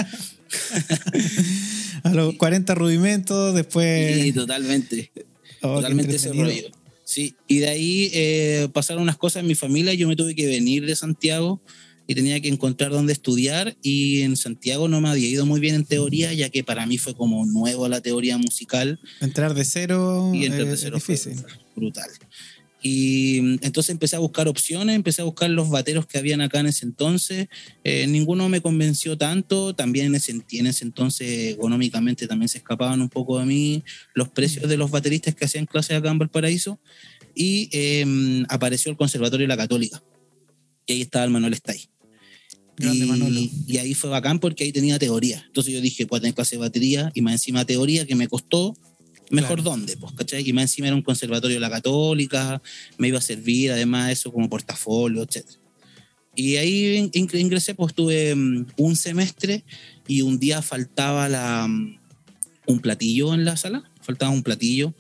a 2.04 2.14
los 2.14 2.36
40 2.36 2.76
rudimentos, 2.76 3.54
después... 3.54 4.22
Sí, 4.22 4.34
totalmente. 4.34 5.12
Oh, 5.62 5.76
totalmente 5.76 6.16
ese 6.16 6.34
rollo. 6.34 6.72
Sí, 7.14 7.36
y 7.48 7.60
de 7.60 7.70
ahí 7.70 8.10
eh, 8.12 8.70
pasaron 8.74 9.04
unas 9.04 9.18
cosas 9.18 9.42
en 9.42 9.48
mi 9.48 9.54
familia, 9.54 9.94
yo 9.94 10.08
me 10.08 10.16
tuve 10.16 10.34
que 10.34 10.48
venir 10.48 10.84
de 10.84 10.96
Santiago 10.96 11.62
y 12.08 12.16
tenía 12.16 12.42
que 12.42 12.48
encontrar 12.48 12.90
dónde 12.90 13.14
estudiar 13.14 13.78
y 13.84 14.24
en 14.24 14.36
Santiago 14.36 14.88
no 14.88 15.00
me 15.00 15.10
había 15.10 15.28
ido 15.28 15.46
muy 15.46 15.60
bien 15.60 15.76
en 15.76 15.86
teoría, 15.86 16.34
ya 16.34 16.50
que 16.50 16.64
para 16.64 16.88
mí 16.88 16.98
fue 16.98 17.14
como 17.14 17.46
nuevo 17.46 17.88
la 17.88 18.02
teoría 18.02 18.40
musical. 18.40 19.00
Entrar 19.22 19.54
de 19.54 19.64
cero, 19.64 20.32
y 20.34 20.46
entrar 20.46 20.66
de 20.66 20.76
cero 20.76 20.98
es 20.98 21.06
difícil. 21.06 21.46
brutal. 21.76 22.10
Y 22.84 23.40
mm, 23.42 23.60
entonces 23.62 23.90
empecé 23.90 24.18
a 24.18 24.20
buscar 24.20 24.48
opciones, 24.48 24.96
empecé 24.96 25.22
a 25.22 25.26
buscar 25.26 25.50
los 25.50 25.70
bateros 25.70 26.06
que 26.06 26.20
habían 26.20 26.42
acá 26.42 26.60
en 26.60 26.68
ese 26.68 26.86
entonces. 26.86 27.48
Eh, 27.84 28.06
ninguno 28.08 28.50
me 28.50 28.62
convenció 28.62 29.18
tanto. 29.18 29.74
También 29.74 30.08
en 30.08 30.16
ese, 30.16 30.40
en 30.52 30.68
ese, 30.68 30.84
entonces 30.84 31.54
económicamente 31.54 32.28
también 32.28 32.50
se 32.50 32.60
escapaban 32.60 33.02
un 33.02 33.10
poco 33.10 33.40
de 33.40 33.46
mí 33.46 33.84
los 34.14 34.30
precios 34.30 34.68
de 34.68 34.78
los 34.78 34.92
bateristas 34.92 35.34
que 35.34 35.46
hacían 35.46 35.66
clases 35.66 35.98
acá 35.98 36.12
en 36.12 36.20
Valparaíso. 36.20 36.80
Y 37.34 37.70
em, 37.72 38.46
apareció 38.50 38.92
el 38.92 38.98
Conservatorio 38.98 39.46
de 39.46 39.48
la 39.48 39.58
Católica. 39.58 40.04
Y 40.86 40.94
ahí 40.94 41.02
estaba 41.02 41.24
el 41.24 41.32
Manuel 41.32 41.54
Stay. 41.54 41.88
Y, 42.80 43.78
ahí 43.78 43.94
fue 43.94 44.10
bacán 44.10 44.40
porque 44.40 44.64
ahí 44.64 44.72
tenía 44.72 45.00
teoría. 45.00 45.44
Entonces 45.48 45.74
yo 45.74 45.82
dije, 45.82 46.08
pues 46.08 46.22
tener 46.22 46.36
clase 46.36 46.56
de 46.56 46.62
batería 46.62 47.12
y 47.14 47.22
más 47.22 47.34
encima 47.34 47.66
teoría 47.66 48.06
que 48.06 48.16
me 48.16 48.28
costó, 48.28 48.76
mejor 49.34 49.64
dónde, 49.64 49.98
pues, 49.98 50.14
¿cachai? 50.14 50.48
Y 50.48 50.54
más 50.54 50.64
encima 50.64 50.88
era 50.88 50.96
un 50.96 51.02
conservatorio 51.02 51.58
de 51.58 51.62
la 51.62 51.70
católica, 51.70 52.62
me 52.98 53.08
iba 53.08 53.18
a 53.18 53.22
servir 53.22 53.72
además 53.72 54.12
eso 54.12 54.32
como 54.32 54.50
portafolio, 54.50 55.24
etc. 55.24 55.46
Y 56.36 56.56
ahí 56.56 57.10
ingresé, 57.14 57.76
pues 57.76 57.94
tuve 57.94 58.34
mm, 58.34 58.68
un 58.78 58.96
semestre 58.96 59.64
y 60.08 60.22
un 60.22 60.40
día 60.40 60.62
faltaba 60.62 61.30
la, 61.30 61.68
mm, 61.68 62.00
un 62.68 62.80
platillo 62.80 63.34
en 63.34 63.46
la 63.46 63.58
sala, 63.58 63.92
faltaba 64.02 64.32
un 64.32 64.44
platillo. 64.44 64.94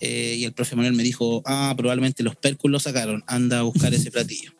Eh, 0.00 0.36
y 0.38 0.44
el 0.44 0.52
profe 0.52 0.76
Manuel 0.76 0.94
me 0.94 1.02
dijo, 1.02 1.42
ah, 1.46 1.72
probablemente 1.76 2.22
los 2.22 2.36
pérculos 2.36 2.82
sacaron, 2.82 3.24
anda 3.26 3.60
a 3.60 3.62
buscar 3.62 3.94
ese 3.94 4.10
platillo. 4.12 4.52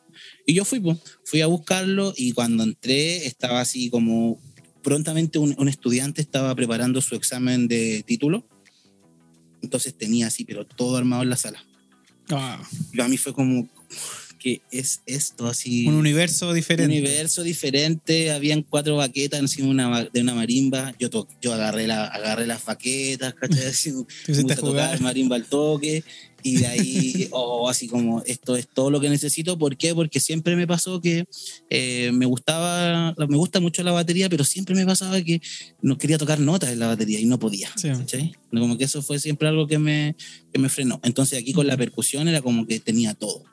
Y 0.45 0.53
yo 0.53 0.65
fui, 0.65 0.79
pues, 0.79 0.97
fui 1.25 1.41
a 1.41 1.47
buscarlo 1.47 2.13
y 2.15 2.31
cuando 2.31 2.63
entré 2.63 3.25
estaba 3.27 3.61
así 3.61 3.89
como 3.89 4.39
prontamente 4.81 5.37
un, 5.37 5.67
estudiante 5.67 6.21
estaba 6.21 6.55
preparando 6.55 7.01
su 7.01 7.15
examen 7.15 7.67
de 7.67 8.03
título. 8.07 8.47
Entonces 9.61 9.97
tenía 9.97 10.27
así, 10.27 10.45
pero 10.45 10.65
todo 10.65 10.97
armado 10.97 11.23
en 11.23 11.29
la 11.29 11.37
sala. 11.37 11.63
Ah. 12.29 12.61
Y 12.93 13.01
a 13.01 13.07
mí 13.07 13.17
fue 13.17 13.33
como, 13.33 13.67
que 14.37 14.61
es 14.71 15.01
esto 15.05 15.47
así? 15.47 15.87
Un 15.87 15.95
universo 15.95 16.53
diferente. 16.53 16.85
Un 16.85 16.99
universo 16.99 17.43
diferente. 17.43 18.31
Habían 18.31 18.61
cuatro 18.61 18.97
baquetas 18.97 19.39
encima 19.39 19.67
de 19.67 19.71
una, 19.71 20.03
de 20.05 20.21
una 20.21 20.35
marimba. 20.35 20.93
Yo, 20.99 21.09
yo 21.41 21.53
agarré, 21.53 21.87
la, 21.87 22.05
agarré 22.05 22.45
las 22.45 22.63
baquetas, 22.65 23.33
¿cachai? 23.33 23.65
Así, 23.67 23.93
me 24.27 24.55
tocar 24.55 24.99
marimba 25.01 25.35
al 25.35 25.45
toque 25.45 26.03
y 26.43 26.57
de 26.57 26.67
ahí, 26.67 27.27
oh, 27.31 27.69
así 27.69 27.87
como, 27.87 28.23
esto 28.23 28.55
es 28.55 28.67
todo 28.67 28.89
lo 28.89 28.99
que 28.99 29.09
necesito. 29.09 29.57
¿Por 29.57 29.75
qué? 29.77 29.93
Porque 29.93 30.19
siempre 30.19 30.55
me 30.55 30.67
pasó 30.67 31.01
que 31.01 31.25
eh, 31.69 32.11
me 32.13 32.25
gustaba, 32.25 33.13
me 33.17 33.37
gusta 33.37 33.59
mucho 33.59 33.83
la 33.83 33.91
batería, 33.91 34.29
pero 34.29 34.43
siempre 34.43 34.75
me 34.75 34.85
pasaba 34.85 35.21
que 35.21 35.41
no 35.81 35.97
quería 35.97 36.17
tocar 36.17 36.39
notas 36.39 36.71
en 36.71 36.79
la 36.79 36.87
batería 36.87 37.19
y 37.19 37.25
no 37.25 37.39
podía. 37.39 37.69
Sí. 37.75 37.89
Como 38.51 38.77
que 38.77 38.85
eso 38.85 39.01
fue 39.01 39.19
siempre 39.19 39.47
algo 39.47 39.67
que 39.67 39.77
me, 39.77 40.15
que 40.53 40.59
me 40.59 40.69
frenó. 40.69 40.99
Entonces 41.03 41.39
aquí 41.39 41.53
con 41.53 41.67
la 41.67 41.77
percusión 41.77 42.27
era 42.27 42.41
como 42.41 42.65
que 42.65 42.79
tenía 42.79 43.13
todo. 43.13 43.43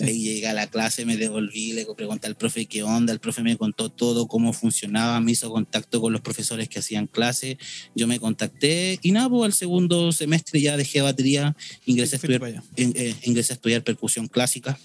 Ahí 0.00 0.22
llegué 0.22 0.48
a 0.48 0.54
la 0.54 0.68
clase, 0.68 1.04
me 1.04 1.18
devolví, 1.18 1.74
le 1.74 1.86
pregunté 1.94 2.26
al 2.26 2.34
profe 2.34 2.64
qué 2.64 2.82
onda, 2.82 3.12
el 3.12 3.20
profe 3.20 3.42
me 3.42 3.58
contó 3.58 3.90
todo, 3.90 4.26
cómo 4.26 4.54
funcionaba, 4.54 5.20
me 5.20 5.32
hizo 5.32 5.50
contacto 5.50 6.00
con 6.00 6.12
los 6.12 6.22
profesores 6.22 6.68
que 6.70 6.78
hacían 6.78 7.06
clase, 7.06 7.58
yo 7.94 8.06
me 8.06 8.18
contacté 8.18 8.98
y 9.02 9.12
nada, 9.12 9.28
pues 9.28 9.44
al 9.44 9.52
segundo 9.52 10.10
semestre 10.12 10.62
ya 10.62 10.78
dejé 10.78 11.02
batería, 11.02 11.54
ingresé, 11.84 12.16
a 12.16 12.18
estudiar, 12.18 12.62
eh, 12.76 13.14
ingresé 13.24 13.52
a 13.52 13.56
estudiar 13.56 13.84
percusión 13.84 14.28
clásica. 14.28 14.78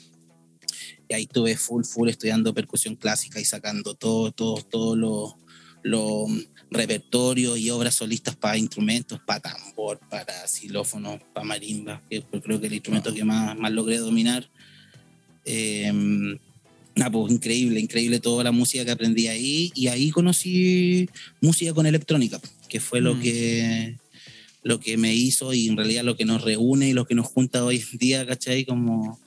Y 1.09 1.13
ahí 1.13 1.23
estuve 1.23 1.55
full, 1.55 1.85
full 1.85 2.09
estudiando 2.09 2.53
percusión 2.53 2.97
clásica 2.97 3.39
y 3.39 3.45
sacando 3.45 3.93
todo, 3.93 4.33
todo, 4.33 4.61
todo 4.61 4.97
lo, 4.97 5.37
lo 5.83 6.25
repertorio 6.69 7.55
y 7.55 7.69
obras 7.69 7.95
solistas 7.95 8.35
para 8.35 8.57
instrumentos, 8.57 9.21
para 9.25 9.39
tambor, 9.39 9.99
para 10.09 10.47
xilófono, 10.47 11.19
para 11.33 11.45
marimba, 11.45 12.03
que 12.09 12.23
creo 12.23 12.59
que 12.59 12.67
el 12.67 12.73
instrumento 12.73 13.13
que 13.13 13.23
más, 13.23 13.57
más 13.57 13.71
logré 13.71 13.97
dominar. 13.97 14.49
Eh, 15.49 15.91
pues 17.11 17.31
increíble, 17.31 17.79
increíble 17.79 18.19
toda 18.19 18.43
la 18.43 18.51
música 18.51 18.83
que 18.83 18.91
aprendí 18.91 19.27
ahí 19.27 19.71
y 19.75 19.87
ahí 19.87 20.09
conocí 20.09 21.09
música 21.41 21.73
con 21.73 21.85
electrónica, 21.85 22.39
que 22.67 22.79
fue 22.79 23.01
lo 23.01 23.15
mm. 23.15 23.21
que 23.21 23.95
lo 24.63 24.79
que 24.79 24.97
me 24.97 25.13
hizo 25.13 25.53
y 25.53 25.67
en 25.67 25.77
realidad 25.77 26.03
lo 26.03 26.17
que 26.17 26.25
nos 26.25 26.41
reúne 26.43 26.89
y 26.89 26.93
lo 26.93 27.07
que 27.07 27.15
nos 27.15 27.27
junta 27.27 27.63
hoy 27.63 27.81
en 27.91 27.97
día, 27.97 28.25
¿cachai? 28.25 28.65
Como, 28.65 29.17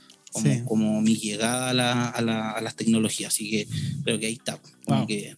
como, 0.66 1.00
mi 1.00 1.16
llegada 1.16 1.70
a, 1.70 1.74
la, 1.74 2.10
a, 2.10 2.20
la, 2.20 2.50
a, 2.50 2.60
las 2.60 2.76
tecnologías. 2.76 3.32
Así 3.32 3.50
que 3.50 3.68
creo 4.04 4.18
que 4.18 4.26
ahí 4.26 4.34
está. 4.34 4.60
Como 4.84 5.06
que 5.06 5.36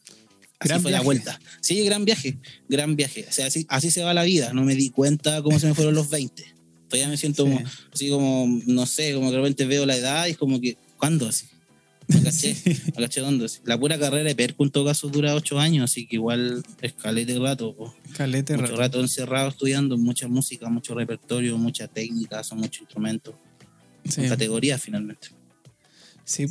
así 0.58 0.74
fue 0.80 0.90
la 0.90 1.02
vuelta. 1.02 1.38
Sí, 1.60 1.84
gran 1.84 2.04
viaje, 2.04 2.36
gran 2.68 2.96
viaje. 2.96 3.26
O 3.28 3.32
sea, 3.32 3.46
así, 3.46 3.64
así 3.68 3.92
se 3.92 4.02
va 4.02 4.12
la 4.12 4.24
vida. 4.24 4.52
No 4.52 4.64
me 4.64 4.74
di 4.74 4.90
cuenta 4.90 5.40
cómo 5.40 5.60
se 5.60 5.68
me 5.68 5.74
fueron 5.74 5.94
los 5.94 6.10
20 6.10 6.51
todavía 6.92 7.08
me 7.08 7.16
siento 7.16 7.44
como, 7.44 7.58
así 7.90 8.10
como, 8.10 8.60
no 8.66 8.84
sé, 8.84 9.14
como 9.14 9.30
que 9.30 9.36
de 9.36 9.42
repente 9.42 9.64
veo 9.64 9.86
la 9.86 9.96
edad 9.96 10.26
y 10.26 10.32
es 10.32 10.36
como 10.36 10.60
que, 10.60 10.76
¿cuándo 10.98 11.26
así? 11.26 11.46
¿Me 12.06 12.22
caché? 12.22 12.54
¿Me 12.66 13.02
caché 13.02 13.20
dónde? 13.22 13.46
La 13.64 13.80
pura 13.80 13.98
carrera 13.98 14.24
de 14.24 14.34
perco 14.34 14.64
en 14.64 14.70
todo 14.70 14.84
caso 14.84 15.08
dura 15.08 15.34
ocho 15.34 15.58
años, 15.58 15.84
así 15.84 16.06
que 16.06 16.16
igual 16.16 16.62
es 16.82 16.92
calete 16.92 17.38
rato. 17.38 17.74
Po. 17.74 17.94
Calete 18.14 18.58
mucho 18.58 18.76
rato. 18.76 19.00
encerrado 19.00 19.48
estudiando, 19.48 19.96
mucha 19.96 20.28
música, 20.28 20.68
mucho 20.68 20.94
repertorio, 20.94 21.56
mucha 21.56 21.88
técnica, 21.88 22.44
son 22.44 22.58
muchos 22.58 22.82
instrumentos. 22.82 23.34
Sí. 24.06 24.28
categorías 24.28 24.82
finalmente. 24.82 25.28
Sí, 26.24 26.46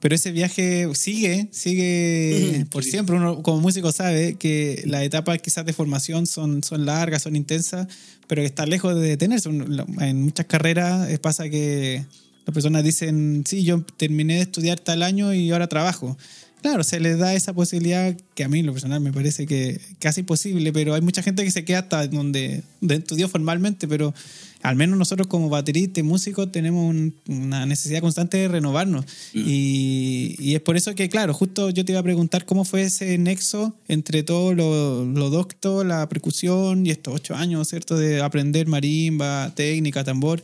pero 0.00 0.14
ese 0.14 0.32
viaje 0.32 0.88
sigue, 0.94 1.48
sigue 1.50 2.66
por 2.70 2.84
siempre. 2.84 3.16
Uno 3.16 3.42
como 3.42 3.60
músico 3.60 3.90
sabe 3.90 4.34
que 4.34 4.82
las 4.86 5.02
etapas 5.02 5.38
quizás 5.40 5.64
de 5.64 5.72
formación 5.72 6.26
son, 6.26 6.62
son 6.62 6.84
largas, 6.84 7.22
son 7.22 7.34
intensas, 7.34 7.88
pero 8.26 8.42
está 8.42 8.66
lejos 8.66 8.94
de 8.94 9.08
detenerse. 9.08 9.48
En 9.48 10.22
muchas 10.22 10.46
carreras 10.46 11.08
eh, 11.08 11.18
pasa 11.18 11.48
que 11.48 12.04
las 12.46 12.54
personas 12.54 12.84
dicen, 12.84 13.44
sí, 13.46 13.64
yo 13.64 13.82
terminé 13.96 14.34
de 14.36 14.42
estudiar 14.42 14.78
tal 14.78 15.02
año 15.02 15.32
y 15.32 15.50
ahora 15.50 15.66
trabajo. 15.68 16.16
Claro, 16.64 16.82
se 16.82 16.98
les 16.98 17.18
da 17.18 17.34
esa 17.34 17.52
posibilidad 17.52 18.16
que 18.34 18.42
a 18.42 18.48
mí, 18.48 18.60
en 18.60 18.64
lo 18.64 18.72
personal, 18.72 18.98
me 18.98 19.12
parece 19.12 19.46
que 19.46 19.78
casi 19.98 20.20
imposible, 20.20 20.72
pero 20.72 20.94
hay 20.94 21.02
mucha 21.02 21.22
gente 21.22 21.44
que 21.44 21.50
se 21.50 21.62
queda 21.62 21.80
hasta 21.80 22.06
donde, 22.06 22.62
donde 22.80 22.94
estudió 22.94 23.28
formalmente, 23.28 23.86
pero 23.86 24.14
al 24.62 24.74
menos 24.74 24.98
nosotros 24.98 25.28
como 25.28 25.50
bateristas 25.50 25.98
y 25.98 26.02
músicos 26.02 26.50
tenemos 26.50 26.96
una 27.28 27.66
necesidad 27.66 28.00
constante 28.00 28.38
de 28.38 28.48
renovarnos. 28.48 29.04
Mm. 29.34 29.42
Y, 29.44 30.54
es 30.54 30.62
por 30.62 30.78
eso 30.78 30.94
que, 30.94 31.10
claro, 31.10 31.34
justo 31.34 31.68
yo 31.68 31.84
te 31.84 31.92
iba 31.92 32.00
a 32.00 32.02
preguntar 32.02 32.46
cómo 32.46 32.64
fue 32.64 32.84
ese 32.84 33.18
nexo 33.18 33.76
entre 33.86 34.22
todo 34.22 34.54
lo, 34.54 35.04
lo 35.04 35.28
docto, 35.28 35.84
la 35.84 36.08
percusión 36.08 36.86
y 36.86 36.90
estos 36.90 37.14
ocho 37.14 37.34
años, 37.34 37.68
¿cierto? 37.68 37.98
De 37.98 38.22
aprender 38.22 38.68
marimba, 38.68 39.52
técnica, 39.54 40.02
tambor. 40.02 40.42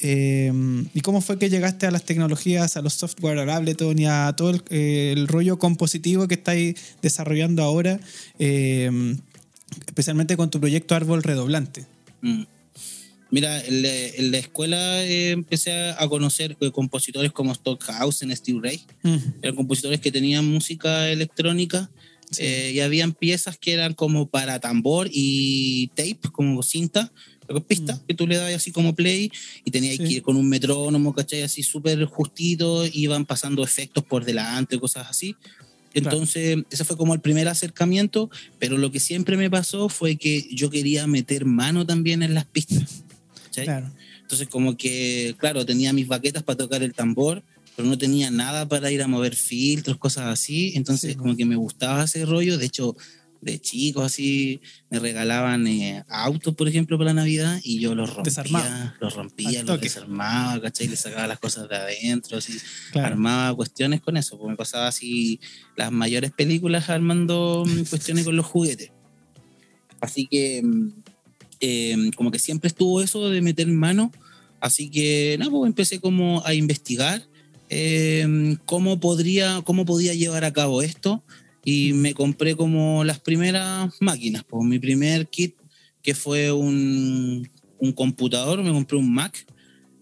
Eh, 0.00 0.52
¿Y 0.94 1.00
cómo 1.00 1.20
fue 1.20 1.38
que 1.38 1.50
llegaste 1.50 1.86
a 1.86 1.90
las 1.90 2.04
tecnologías, 2.04 2.76
a 2.76 2.82
los 2.82 2.94
software, 2.94 3.38
a 3.38 3.56
Ableton 3.56 3.98
y 3.98 4.06
a 4.06 4.32
todo 4.36 4.50
el, 4.50 4.62
eh, 4.70 5.14
rollo 5.26 5.58
compositivo 5.58 6.28
que 6.28 6.34
estáis 6.34 6.76
desarrollando 7.02 7.62
ahora, 7.62 7.98
eh, 8.38 9.16
especialmente 9.86 10.36
con 10.36 10.50
tu 10.50 10.60
proyecto 10.60 10.94
Árbol 10.94 11.22
Redoblante? 11.22 11.86
Mm. 12.20 12.44
Mira, 13.30 13.62
en 13.62 13.82
la, 14.30 14.38
escuela 14.38 15.04
empecé 15.04 15.90
a 15.90 16.08
conocer 16.08 16.56
compositores 16.72 17.30
como 17.30 17.54
Stockhausen, 17.54 18.34
Steve 18.34 18.60
Ray. 18.62 18.82
Mm. 19.02 19.16
Eran 19.42 19.56
compositores 19.56 20.00
que 20.00 20.10
tenían 20.10 20.46
música 20.46 21.10
electrónica 21.10 21.90
y 22.38 22.80
habían 22.80 23.12
piezas 23.12 23.56
que 23.58 23.72
eran 23.72 23.94
como 23.94 24.28
para 24.28 24.60
tambor 24.60 25.08
y 25.10 25.88
tape, 25.94 26.30
como 26.32 26.62
cinta, 26.62 27.12
pista 27.66 27.94
mm. 27.94 28.06
que 28.06 28.14
tú 28.14 28.26
le 28.26 28.36
dabas 28.36 28.54
así 28.54 28.72
como 28.72 28.94
play 28.94 29.30
y 29.64 29.70
tenías 29.70 29.96
que 29.98 30.04
ir 30.04 30.22
con 30.22 30.36
un 30.36 30.48
metrónomo, 30.48 31.14
¿cachai? 31.14 31.42
Así 31.42 31.62
súper 31.62 32.04
justito, 32.04 32.84
iban 32.86 33.24
pasando 33.24 33.64
efectos 33.64 34.04
por 34.04 34.24
delante, 34.24 34.78
cosas 34.78 35.06
así. 35.08 35.34
Entonces, 35.94 36.58
ese 36.70 36.84
fue 36.84 36.96
como 36.96 37.14
el 37.14 37.20
primer 37.20 37.48
acercamiento, 37.48 38.30
pero 38.58 38.76
lo 38.76 38.92
que 38.92 39.00
siempre 39.00 39.36
me 39.36 39.50
pasó 39.50 39.88
fue 39.88 40.16
que 40.16 40.46
yo 40.52 40.70
quería 40.70 41.06
meter 41.06 41.44
mano 41.44 41.86
también 41.86 42.22
en 42.22 42.34
las 42.34 42.44
pistas. 42.44 43.04
Claro. 43.52 43.90
Entonces, 44.20 44.46
como 44.48 44.76
que, 44.76 45.34
claro, 45.38 45.64
tenía 45.64 45.92
mis 45.92 46.06
baquetas 46.06 46.42
para 46.42 46.58
tocar 46.58 46.82
el 46.82 46.92
tambor, 46.92 47.42
pero 47.78 47.88
no 47.88 47.96
tenía 47.96 48.28
nada 48.32 48.66
para 48.66 48.90
ir 48.90 49.00
a 49.02 49.06
mover 49.06 49.36
filtros, 49.36 49.98
cosas 49.98 50.24
así. 50.26 50.72
Entonces, 50.74 51.16
como 51.16 51.36
que 51.36 51.44
me 51.44 51.54
gustaba 51.54 52.02
ese 52.02 52.26
rollo. 52.26 52.58
De 52.58 52.66
hecho, 52.66 52.96
de 53.40 53.60
chicos 53.60 54.04
así 54.04 54.60
me 54.90 54.98
regalaban 54.98 55.64
eh, 55.68 56.02
autos, 56.08 56.56
por 56.56 56.66
ejemplo, 56.66 56.98
para 56.98 57.10
la 57.10 57.20
Navidad 57.20 57.60
y 57.62 57.78
yo 57.78 57.94
los 57.94 58.12
rompía, 58.16 58.96
los 58.98 59.14
rompía, 59.14 59.62
los 59.62 59.80
desarmaba, 59.80 60.60
¿cachai? 60.60 60.88
Les 60.88 60.98
sacaba 60.98 61.28
las 61.28 61.38
cosas 61.38 61.68
de 61.68 61.76
adentro, 61.76 62.38
así, 62.38 62.58
armaba 62.94 63.54
cuestiones 63.54 64.00
con 64.00 64.16
eso, 64.16 64.36
pues 64.36 64.50
me 64.50 64.56
pasaba 64.56 64.88
así 64.88 65.38
las 65.76 65.92
mayores 65.92 66.32
películas 66.32 66.90
armando 66.90 67.62
mm, 67.64 67.82
cuestiones 67.90 68.24
con 68.24 68.34
los 68.34 68.46
juguetes. 68.46 68.90
Así 70.00 70.26
que 70.26 70.64
em, 71.60 72.10
como 72.10 72.32
que 72.32 72.40
siempre 72.40 72.66
estuvo 72.66 73.00
eso 73.02 73.30
de 73.30 73.40
meter 73.40 73.68
mano, 73.68 74.10
así 74.58 74.90
que 74.90 75.36
nada, 75.38 75.52
pues 75.52 75.68
empecé 75.68 76.00
como 76.00 76.44
a 76.44 76.54
investigar 76.54 77.22
em, 77.68 78.56
cómo 78.64 79.00
podría, 79.00 79.62
cómo 79.64 79.84
podía 79.84 80.14
llevar 80.14 80.44
a 80.44 80.52
cabo 80.52 80.82
esto 80.82 81.22
y 81.64 81.92
me 81.92 82.14
compré 82.14 82.56
como 82.56 83.04
las 83.04 83.20
primeras 83.20 83.92
máquinas. 84.00 84.44
Pues 84.44 84.64
mi 84.64 84.78
primer 84.78 85.28
kit, 85.28 85.54
que 86.02 86.14
fue 86.14 86.52
un, 86.52 87.48
un 87.78 87.92
computador, 87.92 88.62
me 88.62 88.72
compré 88.72 88.96
un 88.96 89.12
Mac 89.12 89.46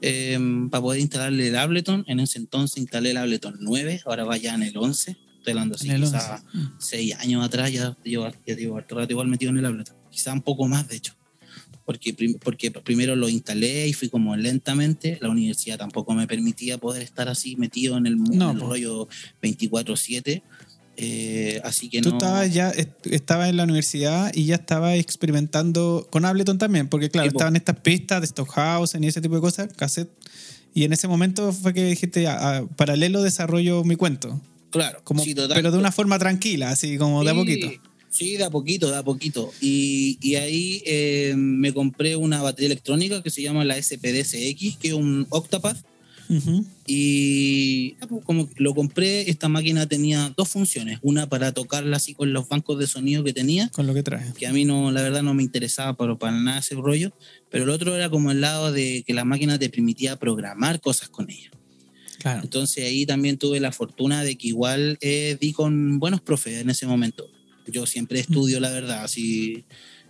em, 0.00 0.70
para 0.70 0.82
poder 0.82 1.00
instalarle 1.00 1.48
el 1.48 1.56
Ableton. 1.56 2.04
En 2.06 2.20
ese 2.20 2.38
entonces 2.38 2.78
instalé 2.78 3.10
el 3.10 3.16
Ableton 3.16 3.56
9, 3.60 4.02
ahora 4.06 4.24
va 4.24 4.36
ya 4.36 4.54
en 4.54 4.62
el 4.62 4.76
11. 4.76 5.16
Estoy 5.38 5.50
hablando 5.52 5.76
así, 5.76 5.88
quizás 5.88 6.42
6 6.78 7.14
años 7.16 7.44
atrás 7.44 7.72
ya 7.72 7.96
llevo, 8.02 8.28
ya 8.46 8.54
llevo 8.54 8.80
igual 9.08 9.28
metido 9.28 9.50
en 9.50 9.58
el 9.58 9.66
Ableton. 9.66 9.96
Quizá 10.10 10.32
un 10.32 10.42
poco 10.42 10.66
más, 10.68 10.88
de 10.88 10.96
hecho. 10.96 11.14
Porque, 11.86 12.14
porque 12.42 12.70
primero 12.70 13.16
lo 13.16 13.28
instalé 13.28 13.88
y 13.88 13.94
fui 13.94 14.10
como 14.10 14.36
lentamente. 14.36 15.18
La 15.22 15.30
universidad 15.30 15.78
tampoco 15.78 16.12
me 16.12 16.26
permitía 16.26 16.76
poder 16.76 17.00
estar 17.00 17.28
así 17.28 17.56
metido 17.56 17.96
en 17.96 18.06
el, 18.06 18.18
no, 18.18 18.50
en 18.50 18.56
el 18.56 18.60
rollo 18.60 19.08
24-7. 19.40 20.42
Eh, 20.98 21.60
así 21.62 21.88
que 21.88 22.00
Tú 22.00 22.08
estabas 22.10 22.52
ya 22.52 22.72
estabas 23.04 23.50
en 23.50 23.56
la 23.58 23.64
universidad 23.64 24.34
y 24.34 24.46
ya 24.46 24.56
estabas 24.56 24.98
experimentando 24.98 26.08
con 26.10 26.24
Ableton 26.24 26.56
también, 26.58 26.88
porque 26.88 27.10
claro, 27.10 27.28
estaban 27.28 27.54
estas 27.54 27.80
pistas 27.80 28.22
de 28.22 28.26
Stockhausen 28.26 29.04
y 29.04 29.08
ese 29.08 29.20
tipo 29.20 29.34
de 29.34 29.40
cosas, 29.40 29.68
cassette. 29.76 30.10
Y 30.74 30.84
en 30.84 30.92
ese 30.92 31.06
momento 31.08 31.52
fue 31.52 31.72
que 31.72 31.84
dijiste, 31.84 32.26
paralelo 32.76 33.22
desarrollo 33.22 33.84
mi 33.84 33.96
cuento. 33.96 34.40
Claro, 34.70 35.00
como, 35.04 35.24
pero 35.48 35.70
de 35.70 35.78
una 35.78 35.92
forma 35.92 36.18
tranquila, 36.18 36.70
así 36.70 36.98
como 36.98 37.24
de 37.24 37.30
a 37.30 37.34
poquito. 37.34 37.70
Sí, 38.10 38.36
de 38.36 38.44
a 38.44 38.50
poquito, 38.50 38.90
de 38.90 38.96
a 38.96 39.02
poquito. 39.02 39.52
Y, 39.60 40.18
y 40.20 40.36
ahí 40.36 40.82
eh, 40.86 41.34
me 41.36 41.72
compré 41.72 42.16
una 42.16 42.42
batería 42.42 42.66
electrónica 42.66 43.22
que 43.22 43.30
se 43.30 43.42
llama 43.42 43.64
la 43.64 43.80
SPDSX, 43.80 44.76
que 44.78 44.88
es 44.88 44.94
un 44.94 45.26
Octapath 45.30 45.84
y 46.86 47.92
pues, 48.08 48.24
como 48.24 48.48
lo 48.56 48.74
compré, 48.74 49.30
esta 49.30 49.48
máquina 49.48 49.86
tenía 49.86 50.32
dos 50.36 50.48
funciones. 50.48 50.98
Una 51.02 51.28
para 51.28 51.52
tocarla 51.52 51.96
así 51.96 52.14
con 52.14 52.32
los 52.32 52.48
bancos 52.48 52.78
de 52.78 52.86
sonido 52.86 53.24
que 53.24 53.32
tenía. 53.32 53.68
Con 53.70 53.86
lo 53.86 53.94
que 53.94 54.02
trae. 54.02 54.32
Que 54.34 54.46
a 54.46 54.52
mí 54.52 54.64
no, 54.64 54.90
la 54.90 55.02
verdad 55.02 55.22
no 55.22 55.34
me 55.34 55.42
interesaba 55.42 55.94
para, 55.94 56.16
para 56.16 56.38
nada 56.38 56.58
ese 56.58 56.74
rollo. 56.74 57.12
Pero 57.50 57.64
el 57.64 57.70
otro 57.70 57.94
era 57.94 58.10
como 58.10 58.30
el 58.30 58.40
lado 58.40 58.72
de 58.72 59.04
que 59.06 59.14
la 59.14 59.24
máquina 59.24 59.58
te 59.58 59.70
permitía 59.70 60.16
programar 60.16 60.80
cosas 60.80 61.08
con 61.08 61.30
ella. 61.30 61.50
Claro. 62.18 62.42
Entonces 62.42 62.84
ahí 62.84 63.06
también 63.06 63.38
tuve 63.38 63.60
la 63.60 63.72
fortuna 63.72 64.24
de 64.24 64.36
que 64.36 64.48
igual 64.48 64.98
eh, 65.00 65.36
di 65.40 65.52
con 65.52 65.98
buenos 65.98 66.20
profes 66.20 66.60
en 66.60 66.70
ese 66.70 66.86
momento. 66.86 67.30
Yo 67.66 67.86
siempre 67.86 68.20
estudio, 68.20 68.60
la 68.60 68.70
verdad, 68.70 69.04
así 69.04 69.64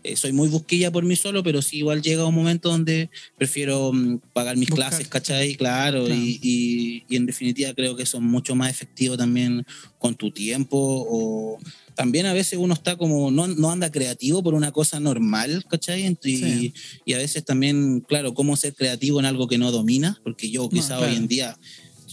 eh, 0.06 0.16
soy 0.16 0.32
muy 0.32 0.48
busquilla 0.48 0.92
por 0.92 1.04
mí 1.04 1.16
solo, 1.16 1.42
pero 1.42 1.60
sí 1.60 1.78
igual 1.78 2.00
llega 2.00 2.26
un 2.26 2.34
momento 2.34 2.70
donde 2.70 3.10
prefiero 3.36 3.92
mm, 3.92 4.18
pagar 4.32 4.56
mis 4.56 4.70
clases, 4.70 5.08
¿cachai? 5.08 5.56
Claro, 5.56 6.08
Y, 6.08 7.04
y, 7.08 7.16
en 7.16 7.26
definitiva 7.26 7.75
creo 7.75 7.96
que 7.96 8.06
son 8.06 8.25
mucho 8.25 8.54
más 8.54 8.70
efectivos 8.70 9.18
también 9.18 9.66
con 9.98 10.14
tu 10.14 10.30
tiempo 10.30 10.78
o 10.78 11.58
también 11.96 12.26
a 12.26 12.34
veces 12.34 12.58
uno 12.58 12.75
está 12.75 12.96
como, 12.96 13.32
no, 13.32 13.48
no 13.48 13.70
anda 13.70 13.90
creativo 13.90 14.44
por 14.44 14.54
una 14.54 14.70
cosa 14.70 15.00
normal, 15.00 15.64
¿cachai? 15.68 16.16
Y, 16.22 16.72
y, 17.04 17.12
a 17.14 17.18
veces 17.18 17.44
también, 17.44 18.00
claro, 18.00 18.32
cómo 18.32 18.54
ser 18.54 18.75
creativo 18.75 19.18
en 19.18 19.26
algo 19.26 19.48
que 19.48 19.58
no 19.58 19.72
domina, 19.72 20.20
porque 20.22 20.50
yo 20.50 20.68
quizá 20.68 21.00
hoy 21.00 21.16
en 21.16 21.26
día 21.26 21.58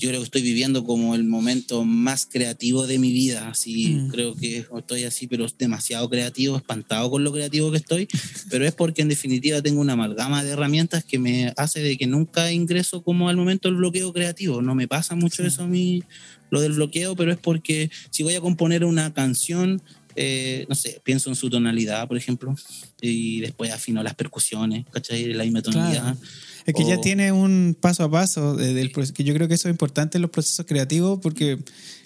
yo 0.03 0.09
creo 0.09 0.19
que 0.19 0.25
estoy 0.25 0.41
viviendo 0.41 0.83
como 0.83 1.15
el 1.15 1.23
momento 1.23 1.85
más 1.85 2.25
creativo 2.29 2.85
de 2.87 2.99
mi 2.99 3.13
vida. 3.13 3.47
Así, 3.47 3.85
Mm. 3.95 4.07
creo 4.09 4.35
que 4.35 4.65
estoy 4.77 5.05
así, 5.05 5.27
pero 5.27 5.47
demasiado 5.57 6.09
creativo, 6.09 6.57
espantado 6.57 7.09
con 7.09 7.23
lo 7.23 7.31
creativo 7.31 7.71
que 7.71 7.77
estoy. 7.77 8.07
Pero 8.49 8.65
es 8.67 8.73
porque 8.73 9.01
en 9.01 9.07
definitiva 9.07 9.61
tengo 9.61 9.79
una 9.79 9.93
amalgama 9.93 10.43
de 10.43 10.51
herramientas 10.51 11.05
que 11.05 11.19
me 11.19 11.53
hace 11.55 11.79
de 11.79 11.97
que 11.97 12.05
nunca 12.05 12.51
ingreso 12.51 13.01
como 13.01 13.29
al 13.29 13.37
momento 13.37 13.69
del 13.69 13.77
bloqueo 13.77 14.11
creativo. 14.11 14.61
No 14.61 14.75
me 14.75 14.89
pasa 14.89 15.15
mucho 15.15 15.41
Sí. 15.43 15.47
eso 15.47 15.63
a 15.63 15.67
mí, 15.67 16.03
lo 16.51 16.59
del 16.59 16.73
bloqueo, 16.73 17.15
pero 17.15 17.31
es 17.31 17.37
porque 17.37 17.89
si 18.11 18.23
voy 18.23 18.35
a 18.35 18.41
componer 18.41 18.83
una 18.83 19.13
canción, 19.13 19.81
eh, 20.15 20.65
no 20.69 20.75
sé, 20.75 21.01
pienso 21.03 21.29
en 21.29 21.35
su 21.35 21.49
tonalidad, 21.49 22.07
por 22.09 22.17
ejemplo, 22.17 22.53
y 23.01 23.39
después 23.39 23.71
afino 23.71 24.03
las 24.03 24.15
percusiones, 24.15 24.85
¿cachai? 24.91 25.33
La 25.33 25.43
misma 25.45 25.61
tonalidad. 25.61 26.01
Claro. 26.15 26.17
Es 26.65 26.73
que 26.73 26.85
ya 26.85 26.97
O- 26.97 27.01
tiene 27.01 27.31
un 27.31 27.75
paso 27.79 28.03
a 28.03 28.09
paso 28.11 28.55
de- 28.55 28.73
del 28.73 28.91
proceso, 28.91 29.13
que 29.13 29.23
yo 29.23 29.33
creo 29.33 29.47
que 29.47 29.55
eso 29.55 29.67
es 29.67 29.73
importante 29.73 30.17
en 30.17 30.21
los 30.21 30.31
procesos 30.31 30.65
creativos 30.65 31.19
porque, 31.21 31.59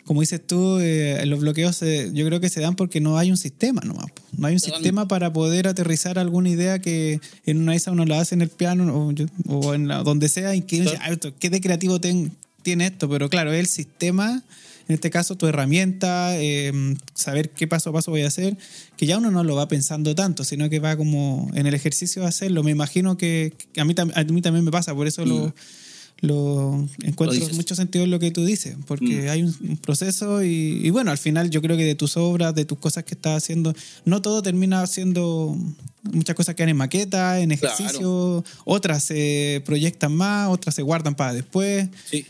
como 0.05 0.21
dices 0.21 0.41
tú, 0.45 0.79
eh, 0.79 1.23
los 1.27 1.39
bloqueos 1.39 1.75
se- 1.75 2.11
yo 2.13 2.25
creo 2.25 2.39
que 2.39 2.49
se 2.49 2.59
dan 2.61 2.75
porque 2.75 2.99
no 2.99 3.17
hay 3.17 3.29
un 3.29 3.37
sistema 3.37 3.81
nomás. 3.85 4.05
No 4.35 4.47
hay 4.47 4.53
un 4.55 4.59
Totalmente. 4.59 4.83
sistema 4.83 5.07
para 5.07 5.31
poder 5.31 5.67
aterrizar 5.67 6.17
alguna 6.17 6.49
idea 6.49 6.79
que 6.79 7.19
en 7.45 7.57
una 7.61 7.71
de 7.73 7.77
esas 7.77 7.93
uno 7.93 8.05
la 8.05 8.19
hace 8.19 8.33
en 8.35 8.41
el 8.41 8.49
piano 8.49 8.91
o, 8.95 9.13
o 9.55 9.73
en 9.73 9.87
la- 9.87 10.03
donde 10.03 10.27
sea 10.29 10.55
y 10.55 10.61
que 10.61 10.77
uno 10.77 10.85
dice, 10.85 10.95
Claro. 10.97 11.11
"Ah, 11.11 11.13
esto, 11.13 11.33
¿qué 11.39 11.49
de 11.49 11.61
creativo 11.61 11.99
ten- 12.01 12.31
tiene 12.63 12.87
esto? 12.87 13.07
Pero 13.09 13.29
claro, 13.29 13.53
el 13.53 13.67
sistema, 13.67 14.43
en 14.87 14.93
este 14.95 15.09
caso 15.09 15.35
tu 15.35 15.47
herramienta, 15.47 16.37
eh, 16.39 16.71
saber 17.13 17.49
qué 17.49 17.67
paso 17.67 17.89
a 17.89 17.93
paso 17.93 18.11
voy 18.11 18.21
a 18.21 18.27
hacer, 18.27 18.57
que 18.95 19.05
ya 19.05 19.17
uno 19.17 19.31
no 19.31 19.43
lo 19.43 19.55
va 19.55 19.67
pensando 19.67 20.15
tanto, 20.15 20.43
sino 20.43 20.69
que 20.69 20.79
va 20.79 20.95
como 20.95 21.49
en 21.53 21.67
el 21.67 21.73
ejercicio 21.73 22.21
de 22.21 22.27
hacerlo. 22.29 22.63
Me 22.63 22.71
imagino 22.71 23.17
que, 23.17 23.53
que 23.73 23.81
a, 23.81 23.85
mí, 23.85 23.93
tam- 23.93 24.11
a 24.15 24.23
mí 24.23 24.41
también 24.41 24.63
me 24.65 24.71
pasa, 24.71 24.95
por 24.95 25.07
eso 25.07 25.25
Mm. 25.25 25.27
lo 26.21 26.87
encuentro 27.03 27.37
Lo 27.47 27.53
mucho 27.53 27.75
sentido 27.75 28.03
en 28.05 28.09
lo 28.11 28.17
que 28.19 28.31
tú 28.31 28.43
dices, 28.43 28.75
porque 28.87 29.23
Mm. 29.25 29.29
hay 29.29 29.43
un, 29.43 29.55
un 29.69 29.77
proceso 29.77 30.41
y, 30.43 30.79
y 30.83 30.89
bueno, 30.89 31.11
al 31.11 31.17
final 31.19 31.49
yo 31.51 31.61
creo 31.61 31.77
que 31.77 31.83
de 31.85 31.93
tus 31.95 32.17
obras, 32.17 32.55
de 32.55 32.65
tus 32.65 32.79
cosas 32.79 33.03
que 33.03 33.13
estás 33.13 33.37
haciendo, 33.43 33.75
no 34.05 34.21
todo 34.21 34.41
termina 34.41 34.87
siendo, 34.87 35.55
muchas 36.11 36.35
cosas 36.35 36.55
quedan 36.55 36.69
en 36.69 36.77
maqueta, 36.77 37.39
en 37.39 37.51
ejercicio, 37.51 38.43
otras 38.65 39.03
se 39.03 39.61
proyectan 39.65 40.15
más, 40.15 40.49
otras 40.49 40.73
se 40.73 40.81
guardan 40.81 41.13
para 41.13 41.33
después, 41.33 41.87
Sí. 42.09 42.25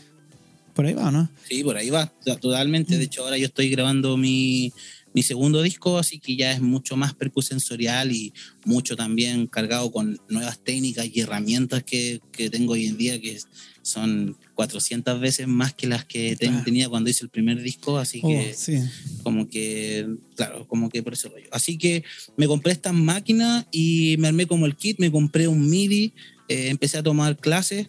Por 0.78 0.86
ahí 0.86 0.94
va, 0.94 1.10
¿no? 1.10 1.28
Sí, 1.48 1.64
por 1.64 1.76
ahí 1.76 1.90
va, 1.90 2.06
totalmente. 2.40 2.94
Mm. 2.94 2.98
De 2.98 3.04
hecho, 3.06 3.24
ahora 3.24 3.36
yo 3.36 3.46
estoy 3.46 3.68
grabando 3.68 4.16
mi, 4.16 4.72
mi 5.12 5.24
segundo 5.24 5.60
disco, 5.60 5.98
así 5.98 6.20
que 6.20 6.36
ya 6.36 6.52
es 6.52 6.60
mucho 6.60 6.96
más 6.96 7.14
percusensorial 7.14 8.12
y 8.12 8.32
mucho 8.64 8.94
también 8.94 9.48
cargado 9.48 9.90
con 9.90 10.20
nuevas 10.28 10.60
técnicas 10.62 11.08
y 11.12 11.18
herramientas 11.18 11.82
que, 11.82 12.20
que 12.30 12.48
tengo 12.48 12.74
hoy 12.74 12.86
en 12.86 12.96
día, 12.96 13.20
que 13.20 13.40
son 13.82 14.36
400 14.54 15.18
veces 15.20 15.48
más 15.48 15.74
que 15.74 15.88
las 15.88 16.04
que 16.04 16.36
ten- 16.36 16.62
tenía 16.62 16.88
cuando 16.88 17.10
hice 17.10 17.24
el 17.24 17.30
primer 17.30 17.60
disco, 17.60 17.98
así 17.98 18.20
Oh, 18.22 18.28
que 18.28 18.54
sí. 18.54 18.78
como 19.24 19.48
que, 19.48 20.06
claro, 20.36 20.64
como 20.68 20.88
que 20.90 21.02
por 21.02 21.14
ese 21.14 21.28
rollo. 21.28 21.48
Así 21.50 21.76
que 21.76 22.04
me 22.36 22.46
compré 22.46 22.70
esta 22.72 22.92
máquina 22.92 23.66
y 23.72 24.14
me 24.20 24.28
armé 24.28 24.46
como 24.46 24.64
el 24.64 24.76
kit, 24.76 25.00
me 25.00 25.10
compré 25.10 25.48
un 25.48 25.68
MIDI, 25.68 26.12
eh, 26.48 26.68
empecé 26.68 26.98
a 26.98 27.02
tomar 27.02 27.36
clases 27.36 27.88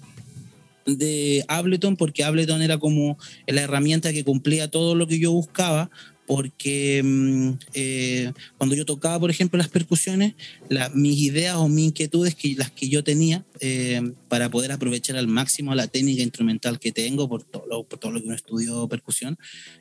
de 0.98 1.44
Ableton 1.48 1.96
porque 1.96 2.24
Ableton 2.24 2.62
era 2.62 2.78
como 2.78 3.18
la 3.48 3.62
herramienta 3.62 4.12
que 4.14 4.24
cumplía 4.24 4.70
todo 4.70 4.96
lo 4.96 5.08
que 5.08 5.20
yo 5.20 5.32
buscaba 5.32 5.90
porque 6.26 7.02
mm, 7.04 7.50
eh, 7.74 8.32
cuando 8.58 8.76
yo 8.76 8.86
tocaba, 8.86 9.20
por 9.20 9.32
ejemplo, 9.32 9.58
las 9.58 9.68
percusiones, 9.70 10.36
la- 10.70 10.90
mis 10.90 11.18
ideas 11.18 11.56
o 11.56 11.68
mis 11.68 11.88
inquietudes, 11.88 12.36
que, 12.36 12.54
las 12.56 12.70
que 12.70 12.88
yo 12.88 13.04
tenía, 13.04 13.44
eh, 13.62 14.00
para 14.28 14.50
poder 14.52 14.72
aprovechar 14.72 15.16
al 15.18 15.28
máximo 15.28 15.74
la 15.74 15.88
técnica 15.88 16.22
instrumental 16.22 16.80
que 16.80 16.92
tengo, 16.92 17.28
por 17.28 17.44
todo 17.44 17.64
lo, 17.68 17.84
por 17.84 17.98
todo 17.98 18.12
lo 18.12 18.20
que 18.20 18.28
uno 18.28 18.36
estudió 18.36 18.88
percusión, 18.88 19.40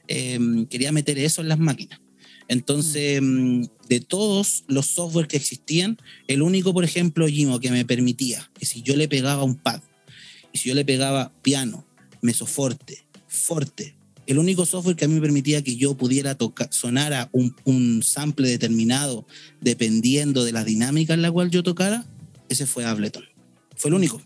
eh, 0.08 0.38
quería 0.70 0.90
meter 0.90 1.18
eso 1.18 1.42
en 1.42 1.48
las 1.48 1.58
máquinas. 1.58 2.00
Entonces, 2.48 3.20
mm, 3.22 3.64
de 3.90 4.00
todos 4.00 4.64
los 4.68 4.86
software 4.86 5.28
que 5.28 5.36
existían, 5.36 5.98
el 6.28 6.40
único, 6.40 6.72
por 6.72 6.82
ejemplo, 6.82 7.28
Gimo, 7.28 7.60
que 7.60 7.70
me 7.70 7.84
permitía 7.84 8.50
que 8.58 8.64
si 8.64 8.80
yo 8.80 8.96
le 8.96 9.06
pegaba 9.06 9.44
un 9.44 9.56
pad, 9.56 9.82
y 10.52 10.58
si 10.58 10.68
yo 10.68 10.74
le 10.74 10.84
pegaba 10.84 11.32
piano, 11.42 11.84
mesoforte, 12.22 13.04
forte, 13.26 13.94
el 14.26 14.38
único 14.38 14.66
software 14.66 14.94
que 14.94 15.06
a 15.06 15.08
mí 15.08 15.14
me 15.14 15.20
permitía 15.22 15.62
que 15.62 15.76
yo 15.76 15.96
pudiera 15.96 16.34
tocar, 16.34 16.68
sonara 16.70 17.30
un, 17.32 17.56
un 17.64 18.02
sample 18.02 18.48
determinado 18.48 19.26
dependiendo 19.62 20.44
de 20.44 20.52
la 20.52 20.64
dinámica 20.64 21.14
en 21.14 21.22
la 21.22 21.32
cual 21.32 21.50
yo 21.50 21.62
tocara, 21.62 22.04
ese 22.50 22.66
fue 22.66 22.84
Ableton. 22.84 23.24
Fue 23.76 23.88
el 23.88 23.94
único. 23.94 24.20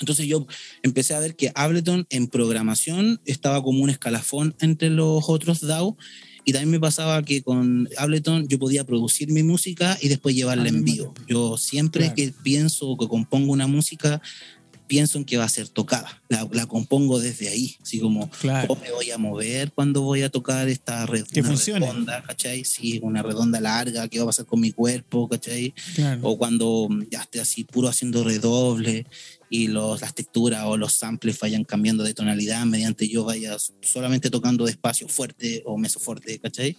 Entonces 0.00 0.26
yo 0.26 0.46
empecé 0.82 1.14
a 1.14 1.20
ver 1.20 1.36
que 1.36 1.52
Ableton 1.54 2.06
en 2.10 2.28
programación 2.28 3.20
estaba 3.26 3.62
como 3.62 3.82
un 3.82 3.90
escalafón 3.90 4.54
entre 4.60 4.90
los 4.90 5.28
otros 5.28 5.60
DAO 5.60 5.96
y 6.44 6.52
también 6.52 6.70
me 6.70 6.80
pasaba 6.80 7.22
que 7.22 7.42
con 7.42 7.88
Ableton 7.96 8.48
yo 8.48 8.58
podía 8.58 8.84
producir 8.84 9.30
mi 9.30 9.42
música 9.42 9.98
y 10.00 10.08
después 10.08 10.34
llevarla 10.34 10.62
Al 10.62 10.68
en 10.68 10.84
vivo. 10.84 11.14
Yo 11.28 11.56
siempre 11.58 12.04
Claro. 12.04 12.14
que 12.16 12.32
pienso 12.42 12.88
o 12.88 12.96
que 12.96 13.06
compongo 13.06 13.52
una 13.52 13.66
música, 13.66 14.22
pienso 14.88 15.18
en 15.18 15.24
que 15.24 15.36
va 15.36 15.44
a 15.44 15.48
ser 15.48 15.68
tocada. 15.68 16.20
La, 16.28 16.48
la 16.50 16.66
compongo 16.66 17.20
desde 17.20 17.48
ahí, 17.48 17.76
así 17.80 18.00
como 18.00 18.28
Claro. 18.40 18.66
cómo 18.66 18.80
me 18.82 18.90
voy 18.90 19.10
a 19.12 19.18
mover 19.18 19.70
cuando 19.72 20.02
voy 20.02 20.22
a 20.22 20.30
tocar 20.30 20.68
esta 20.68 21.06
red 21.06 21.24
Que 21.26 21.40
una 21.40 21.50
funcione. 21.50 21.86
redonda, 21.86 22.22
¿cachai? 22.24 22.64
Sí, 22.64 22.98
una 23.02 23.22
redonda 23.22 23.60
larga, 23.60 24.08
qué 24.08 24.18
va 24.18 24.24
a 24.24 24.26
pasar 24.26 24.46
con 24.46 24.60
mi 24.60 24.72
cuerpo, 24.72 25.28
¿cachai? 25.28 25.72
Claro. 25.94 26.20
o 26.24 26.36
cuando 26.38 26.88
ya 27.10 27.20
esté 27.22 27.40
así 27.40 27.62
puro 27.64 27.86
haciendo 27.88 28.24
redoble 28.24 29.06
y 29.50 29.68
los, 29.68 30.00
las 30.00 30.14
texturas 30.14 30.64
o 30.66 30.76
los 30.76 30.94
samples 30.94 31.38
vayan 31.38 31.64
cambiando 31.64 32.02
de 32.02 32.14
tonalidad 32.14 32.64
mediante 32.66 33.08
yo 33.08 33.24
vaya 33.24 33.56
solamente 33.82 34.28
tocando 34.30 34.64
despacio 34.66 35.06
fuerte 35.08 35.62
o 35.66 35.76
mesoforte, 35.78 36.38
¿cachai? 36.38 36.76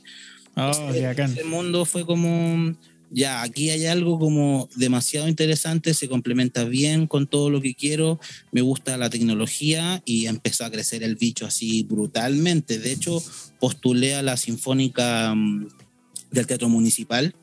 Oh. 0.55 0.71
Ese 0.91 1.43
mundo 1.45 1.85
fue 1.85 2.05
como, 2.05 2.75
ya, 3.11 3.41
aquí 3.41 3.69
hay 3.69 3.85
algo 3.85 4.19
como 4.19 4.69
demasiado 4.75 5.27
interesante, 5.27 5.93
se 5.93 6.07
complementa 6.07 6.63
bien 6.63 7.07
con 7.07 7.27
todo 7.27 7.49
lo 7.49 7.61
que 7.61 7.73
quiero, 7.73 8.19
me 8.51 8.61
gusta 8.61 8.97
la 8.97 9.09
tecnología 9.09 10.01
y 10.05 10.27
empezó 10.27 10.65
a 10.65 10.71
crecer 10.71 11.03
el 11.03 11.15
bicho 11.15 11.45
así 11.45 11.83
brutalmente. 11.83 12.77
De 12.77 12.91
hecho, 12.91 13.21
postulé 13.59 14.15
a 14.15 14.21
la 14.21 14.37
Sinfónica 14.37 15.33
mm, 15.33 15.67
del 16.31 16.47
Teatro 16.47 16.69
Municipal. 16.69 17.35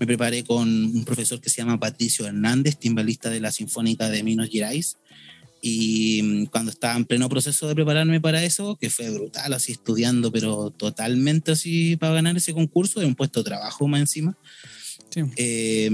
Me 0.00 0.06
preparé 0.06 0.42
con 0.42 0.68
un 0.68 1.04
profesor 1.04 1.40
que 1.40 1.50
se 1.50 1.58
llama 1.58 1.78
Patricio 1.78 2.26
Hernández, 2.26 2.76
timbalista 2.76 3.30
de 3.30 3.40
la 3.40 3.52
Sinfónica 3.52 4.10
de 4.10 4.24
Minas 4.24 4.48
Gerais. 4.50 4.96
Y 5.60 6.20
mm, 6.22 6.46
cuando 6.46 6.72
estaba 6.72 6.96
en 6.96 7.04
pleno 7.04 7.28
proceso 7.28 7.68
de 7.68 7.76
prepararme 7.76 8.20
para 8.20 8.42
eso, 8.42 8.76
que 8.76 8.90
fue 8.90 9.08
brutal, 9.10 9.52
así 9.52 9.70
estudiando, 9.70 10.32
pero 10.32 10.70
totalmente 10.70 11.52
así 11.52 11.96
para 11.96 12.14
ganar 12.14 12.36
ese 12.36 12.52
concurso, 12.52 12.98
de 12.98 13.06
un 13.06 13.14
puesto 13.14 13.40
de 13.40 13.50
trabajo 13.50 13.86
más 13.86 14.00
encima, 14.00 14.36
Sí. 15.12 15.20
eh, 15.36 15.90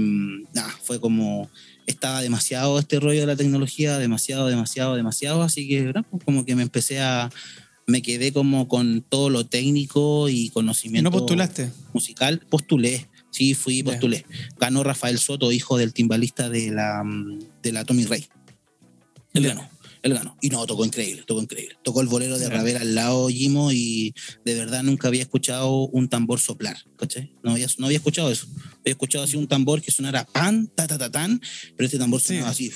fue 0.83 0.99
como, 0.99 1.49
estaba 1.85 2.21
demasiado 2.21 2.79
este 2.79 2.99
rollo 2.99 3.21
de 3.21 3.25
la 3.27 3.35
tecnología, 3.35 3.97
demasiado, 3.97 4.47
demasiado, 4.47 4.95
demasiado, 4.95 5.41
así 5.43 5.67
que 5.67 5.91
pues 6.09 6.23
como 6.23 6.45
que 6.45 6.55
me 6.55 6.61
empecé 6.63 6.99
a, 6.99 7.29
me 7.87 8.01
quedé 8.01 8.31
como 8.31 8.67
con 8.67 9.01
todo 9.01 9.29
lo 9.29 9.45
técnico 9.45 10.29
y 10.29 10.45
¿Y 10.45 10.49
conocimiento 10.49 11.09
no 11.09 11.17
postulaste? 11.17 11.71
musical, 11.93 12.39
postulé. 12.49 13.07
Sí, 13.31 13.53
fui, 13.53 13.83
postulé. 13.83 14.25
Ganó 14.59 14.83
Rafael 14.83 15.19
Soto, 15.19 15.51
hijo 15.51 15.77
del 15.77 15.93
timbalista 15.93 16.49
de 16.49 16.71
la, 16.71 17.03
mm, 17.03 17.39
de 17.61 17.71
la 17.71 17.85
Tommy 17.85 18.05
Rey. 18.05 18.25
Él 19.33 19.43
ganó, 19.43 19.69
él 20.03 20.13
ganó. 20.13 20.37
Y 20.41 20.49
no, 20.49 20.65
tocó 20.65 20.85
increíble, 20.85 21.23
tocó 21.27 21.41
increíble. 21.41 21.77
Tocó 21.83 22.01
el 22.01 22.07
bolero 22.07 22.37
de 22.37 22.45
Ya. 22.47 22.51
Ravera 22.51 22.81
al 22.81 22.95
lado, 22.95 23.27
Jimo, 23.29 23.71
y 23.71 24.13
de 24.45 24.55
verdad 24.55 24.83
nunca 24.83 25.07
había 25.07 25.21
escuchado 25.21 25.87
un 25.87 26.07
tambor 26.09 26.39
soplar, 26.39 26.77
¿cachai? 26.97 27.33
No 27.43 27.51
había, 27.51 27.67
no 27.77 27.85
había 27.87 27.97
escuchado 27.97 28.31
eso. 28.31 28.47
Había 28.79 28.91
escuchado 28.93 29.23
así 29.25 29.35
un 29.35 29.47
tambor 29.47 29.81
que 29.81 29.91
sonara 29.91 30.25
pan, 30.25 30.67
ta, 30.75 30.87
ta, 30.87 30.97
ta, 30.97 31.09
tan, 31.11 31.41
pero 31.75 31.85
este 31.85 31.97
tambor 31.97 32.21
Sí. 32.21 32.27
sonaba 32.35 32.49
así. 32.51 32.71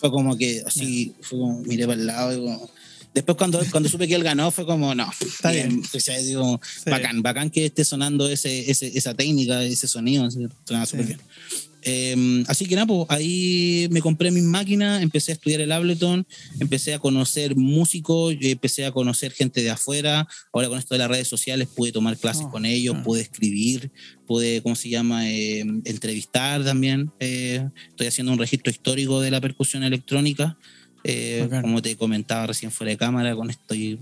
Fue 0.00 0.10
como 0.10 0.36
que 0.36 0.62
así, 0.66 1.14
fue 1.22 1.38
como, 1.38 1.60
miré 1.62 1.86
para 1.86 2.00
el 2.00 2.06
lado 2.06 2.32
y 2.32 2.40
como... 2.40 2.70
Después 3.14 3.38
cuando, 3.38 3.62
cuando 3.70 3.88
supe 3.88 4.06
que 4.06 4.14
él 4.14 4.22
ganó 4.22 4.50
fue 4.50 4.66
como, 4.66 4.94
no, 4.94 5.10
Está 5.20 5.50
bien. 5.50 5.82
O 5.94 6.00
sea, 6.00 6.18
digo, 6.18 6.60
Sí. 6.84 6.90
bacán, 6.90 7.22
bacán 7.22 7.48
que 7.48 7.64
esté 7.64 7.82
sonando 7.82 8.28
ese, 8.28 8.70
ese- 8.70 8.92
esa 8.96 9.14
técnica, 9.14 9.62
ese 9.64 9.88
sonido, 9.88 10.24
así, 10.26 10.46
suena 10.66 10.84
Sí. 10.84 10.90
súper 10.90 11.06
bien. 11.06 11.20
Eh, 11.88 12.42
así 12.48 12.66
que 12.66 12.74
nada, 12.74 12.86
pues, 12.88 13.06
ahí 13.10 13.86
me 13.92 14.00
compré 14.00 14.32
mis 14.32 14.42
máquinas, 14.42 15.00
empecé 15.02 15.30
a 15.30 15.34
estudiar 15.34 15.60
el 15.60 15.70
Ableton, 15.70 16.26
empecé 16.58 16.94
a 16.94 16.98
conocer 16.98 17.54
músicos, 17.54 18.34
empecé 18.40 18.84
a 18.86 18.90
conocer 18.90 19.30
gente 19.32 19.62
de 19.62 19.70
afuera. 19.70 20.26
Ahora 20.52 20.68
con 20.68 20.78
esto 20.78 20.94
de 20.94 20.98
las 20.98 21.08
redes 21.08 21.28
sociales 21.28 21.68
pude 21.68 21.92
tomar 21.92 22.18
clases 22.18 22.46
Oh, 22.46 22.50
con 22.50 22.66
ellos, 22.66 22.94
claro. 22.94 23.04
pude 23.04 23.20
escribir, 23.22 23.92
pude, 24.26 24.62
¿cómo 24.62 24.74
se 24.74 24.88
llama?, 24.88 25.30
Eh, 25.30 25.60
entrevistar 25.84 26.64
también. 26.64 27.12
Eh, 27.20 27.64
estoy 27.88 28.08
haciendo 28.08 28.32
un 28.32 28.38
registro 28.38 28.70
histórico 28.72 29.20
de 29.20 29.30
la 29.30 29.40
percusión 29.40 29.84
electrónica. 29.84 30.58
Eh, 31.08 31.48
como 31.62 31.80
te 31.82 31.96
comentaba 31.96 32.46
recién 32.48 32.72
fuera 32.72 32.90
de 32.90 32.96
cámara, 32.96 33.36
con 33.36 33.48
estoy 33.48 33.98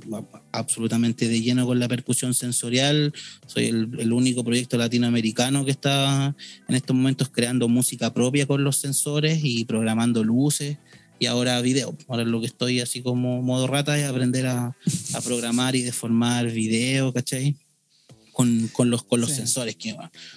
absolutamente 0.52 1.28
de 1.28 1.40
lleno 1.42 1.66
con 1.66 1.78
la 1.78 1.86
percusión 1.86 2.32
sensorial. 2.32 3.12
Soy 3.46 3.66
el, 3.66 3.88
el 3.98 4.12
único 4.12 4.42
proyecto 4.42 4.78
latinoamericano 4.78 5.64
que 5.66 5.70
está 5.72 6.34
en 6.66 6.74
estos 6.74 6.96
momentos 6.96 7.28
creando 7.28 7.68
música 7.68 8.14
propia 8.14 8.46
con 8.46 8.64
los 8.64 8.76
sensores 8.78 9.40
y 9.44 9.64
programando 9.66 10.24
luces. 10.24 10.78
y 11.18 11.26
ahora 11.26 11.60
video. 11.60 11.94
Ahora 12.08 12.24
lo 12.24 12.40
que 12.40 12.46
estoy 12.46 12.80
así 12.80 13.02
como 13.02 13.42
modo 13.42 13.66
rata 13.66 13.98
es 13.98 14.04
aprender 14.06 14.46
a, 14.46 14.74
a 15.14 15.20
programar 15.20 15.76
y 15.76 15.82
deformar 15.82 16.50
video, 16.50 17.12
¿cachai? 17.12 17.54
Con, 18.32 18.68
con 18.72 18.90
los, 18.90 19.02
con 19.04 19.20
los 19.20 19.30
Sí. 19.30 19.36
sensores, 19.36 19.76
que 19.76 19.94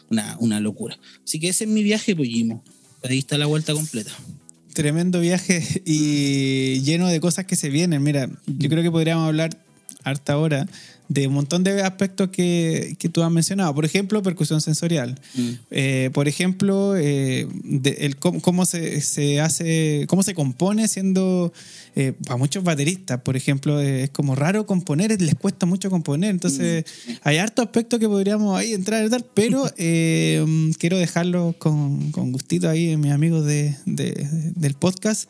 una, 0.10 0.36
una 0.40 0.60
locura. 0.60 1.00
Así 1.24 1.40
que 1.40 1.48
ese 1.50 1.64
es 1.64 1.70
mi 1.70 1.82
viaje, 1.82 2.16
Pollimo. 2.16 2.64
Ahí 3.04 3.20
está 3.20 3.38
la 3.38 3.46
vuelta 3.48 3.74
completa. 3.74 4.12
Tremendo 4.78 5.20
viaje 5.20 5.64
y 5.86 6.82
lleno 6.82 7.08
de 7.08 7.20
cosas 7.20 7.46
que 7.46 7.56
se 7.56 7.72
vienen. 7.72 8.04
Mira, 8.04 8.30
yo 8.46 8.70
creo 8.70 8.84
que 8.84 8.92
podríamos 8.92 9.28
hablar 9.28 9.58
harta 10.04 10.38
hora 10.38 10.68
de 11.10 11.26
un 11.28 11.34
montón 11.36 11.64
de 11.64 11.82
aspectos 11.84 12.30
que, 12.30 12.96
que 13.00 13.08
tú 13.08 13.24
has 13.24 13.32
mencionado. 13.32 13.74
Por 13.74 13.86
ejemplo, 13.86 14.22
percusión 14.22 14.60
sensorial. 14.60 15.18
Mm. 15.36 15.50
Eh, 15.72 16.10
por 16.14 16.28
ejemplo, 16.28 16.98
eh, 16.98 17.48
de- 17.64 17.98
el 18.02 18.18
cómo, 18.18 18.42
cómo 18.42 18.66
se, 18.66 19.00
se 19.00 19.40
hace, 19.40 20.06
cómo 20.10 20.22
se 20.24 20.34
compone 20.34 20.86
siendo 20.90 21.54
eh, 21.96 22.12
a 22.28 22.36
muchos 22.36 22.64
bateristas, 22.64 23.22
por 23.22 23.38
ejemplo, 23.38 23.80
eh, 23.82 24.04
es 24.04 24.10
como 24.10 24.36
raro 24.36 24.66
componer, 24.66 25.20
les 25.22 25.36
cuesta 25.36 25.66
mucho 25.66 25.90
componer. 25.90 26.30
Entonces, 26.30 26.84
hay 27.24 27.38
harto 27.38 27.62
aspectos 27.62 28.00
que 28.02 28.08
podríamos 28.10 28.58
ahí 28.60 28.74
entrar 28.74 29.06
y 29.06 29.10
tal, 29.10 29.26
pero 29.34 29.64
eh, 29.78 30.44
mm, 30.46 30.72
quiero 30.72 30.98
dejarlo 30.98 31.56
con, 31.58 32.12
con 32.12 32.34
gustito 32.34 32.68
ahí, 32.70 32.98
mis 32.98 33.14
amigos 33.14 33.46
de, 33.46 33.76
de- 33.86 34.28
del 34.56 34.74
podcast. 34.74 35.30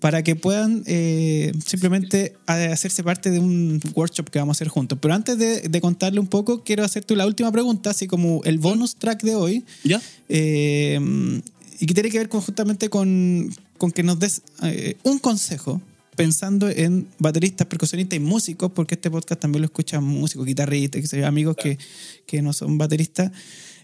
Para 0.00 0.22
que 0.22 0.36
puedan 0.36 0.82
eh, 0.86 1.52
simplemente 1.64 2.36
hacerse 2.46 3.02
parte 3.02 3.30
de 3.30 3.38
un 3.38 3.80
workshop 3.94 4.28
que 4.28 4.38
vamos 4.38 4.56
a 4.56 4.58
hacer 4.58 4.68
juntos. 4.68 4.98
Pero 5.00 5.14
antes 5.14 5.38
de, 5.38 5.62
de 5.62 5.80
contarle 5.80 6.20
un 6.20 6.26
poco, 6.26 6.62
quiero 6.64 6.84
hacerte 6.84 7.16
la 7.16 7.26
última 7.26 7.50
pregunta, 7.50 7.90
así 7.90 8.06
como 8.06 8.42
el 8.44 8.58
bonus 8.58 8.96
track 8.96 9.22
de 9.22 9.34
hoy. 9.34 9.64
¿Ya? 9.84 10.00
Eh, 10.28 11.40
y 11.78 11.86
que 11.86 11.94
tiene 11.94 12.10
que 12.10 12.18
ver 12.18 12.28
con, 12.28 12.40
justamente 12.40 12.88
con, 12.88 13.54
con 13.78 13.90
que 13.90 14.02
nos 14.02 14.18
des 14.18 14.42
eh, 14.62 14.96
un 15.02 15.18
consejo 15.18 15.80
pensando 16.14 16.68
en 16.68 17.08
bateristas, 17.18 17.66
percusionistas 17.66 18.16
y 18.16 18.20
músicos, 18.20 18.72
porque 18.72 18.94
este 18.94 19.10
podcast 19.10 19.40
también 19.40 19.60
lo 19.60 19.66
escuchan 19.66 20.02
músicos, 20.02 20.46
guitarristas, 20.46 21.12
amigos 21.22 21.56
que, 21.56 21.78
que 22.26 22.40
no 22.40 22.52
son 22.52 22.78
bateristas. 22.78 23.30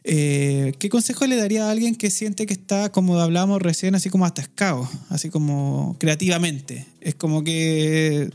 Eh, 0.05 0.75
¿Qué 0.79 0.89
consejo 0.89 1.27
le 1.27 1.37
daría 1.37 1.67
a 1.69 1.71
alguien 1.71 1.95
que 1.95 2.11
siente 2.11 2.47
que 2.47 2.55
está, 2.55 2.91
como 2.91 3.19
hablábamos 3.21 3.63
recién, 3.63 3.95
así 3.95 4.11
como 4.11 4.27
atascado, 4.27 4.89
así 5.11 5.31
como 5.31 5.97
creativamente? 6.01 6.87
Es 7.01 7.15
como 7.15 7.45
que 7.45 8.31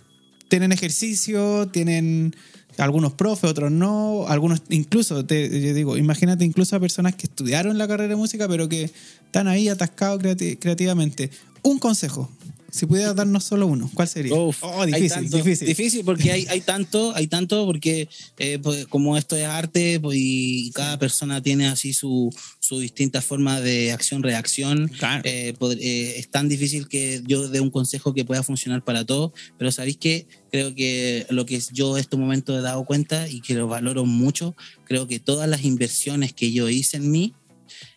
tienen 0.48 0.72
ejercicio, 0.72 1.68
tienen 1.68 2.34
algunos 2.78 3.14
profes, 3.14 3.50
otros 3.50 3.72
no, 3.72 4.28
algunos 4.28 4.62
incluso, 4.70 5.26
te, 5.26 5.50
digo, 5.50 5.98
imagínate 5.98 6.46
incluso 6.46 6.76
a 6.76 6.80
personas 6.80 7.16
que 7.16 7.26
estudiaron 7.26 7.78
la 7.78 7.88
carrera 7.88 8.10
de 8.10 8.16
música, 8.16 8.48
pero 8.48 8.70
que 8.70 8.84
están 9.26 9.48
ahí 9.48 9.68
atascados 9.68 10.22
creati- 10.22 10.58
creativamente. 10.60 11.32
Un 11.64 11.80
consejo, 11.80 12.30
si 12.72 12.86
pudieras 12.86 13.16
darnos 13.16 13.44
solo 13.44 13.68
uno, 13.68 13.90
¿cuál 13.94 14.08
sería? 14.08 14.34
Uf, 14.34 14.58
oh, 14.62 14.86
difícil, 14.86 15.10
tanto- 15.10 15.38
difícil. 15.38 15.68
Difícil 15.68 16.06
porque 16.06 16.32
hay, 16.32 16.46
hay 16.50 16.62
tanto, 16.62 17.14
hay 17.16 17.28
tanto 17.28 17.66
porque 17.66 18.10
eh, 18.38 18.60
pues, 18.62 18.86
como 18.88 19.18
esto 19.18 19.36
es 19.36 19.46
arte 19.46 20.00
pues, 20.00 20.18
y 20.20 20.72
cada 20.74 21.00
persona 21.00 21.42
tiene 21.42 21.68
así 21.68 21.94
su, 21.94 22.34
su 22.60 22.80
distinta 22.80 23.22
forma 23.22 23.62
de 23.62 23.92
acción-reacción, 23.94 24.88
Claro. 24.90 25.22
eh, 25.26 25.54
eh, 25.80 26.14
es 26.18 26.30
tan 26.30 26.50
difícil 26.50 26.88
que 26.88 27.22
yo 27.26 27.48
dé 27.50 27.60
un 27.62 27.70
consejo 27.72 28.14
que 28.14 28.26
pueda 28.26 28.44
funcionar 28.44 28.84
para 28.84 29.06
todos, 29.06 29.32
pero 29.58 29.72
sabéis 29.72 29.98
que 29.98 30.28
creo 30.52 30.76
que 30.76 31.26
lo 31.30 31.46
que 31.46 31.62
yo 31.72 31.98
en 31.98 32.02
este 32.02 32.18
momento 32.18 32.58
he 32.58 32.62
dado 32.62 32.84
cuenta 32.86 33.28
y 33.30 33.42
que 33.42 33.54
lo 33.54 33.68
valoro 33.68 34.06
mucho, 34.06 34.56
creo 34.86 35.08
que 35.08 35.20
todas 35.20 35.48
las 35.50 35.64
inversiones 35.64 36.34
que 36.34 36.52
yo 36.52 36.70
hice 36.70 36.98
en 36.98 37.12
mí, 37.12 37.34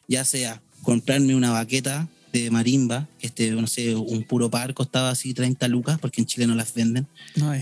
ya 0.08 0.24
sea 0.24 0.62
comprarme 0.82 1.34
una 1.34 1.50
baqueta 1.50 2.08
de 2.32 2.50
marimba, 2.50 3.08
este, 3.20 3.50
no 3.50 3.66
sé, 3.66 3.94
un 3.94 4.22
puro 4.24 4.50
par 4.50 4.72
costaba 4.74 5.10
así 5.10 5.34
30 5.34 5.68
lucas, 5.68 5.98
porque 6.00 6.20
en 6.20 6.26
Chile 6.26 6.46
no 6.46 6.54
las 6.54 6.72
venden, 6.74 7.06
No 7.36 7.52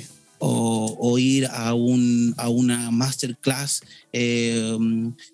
o, 0.40 0.96
o 1.00 1.18
ir 1.18 1.46
a, 1.50 1.74
un, 1.74 2.32
a 2.36 2.48
una 2.48 2.90
masterclass 2.92 3.80
eh, 4.12 4.78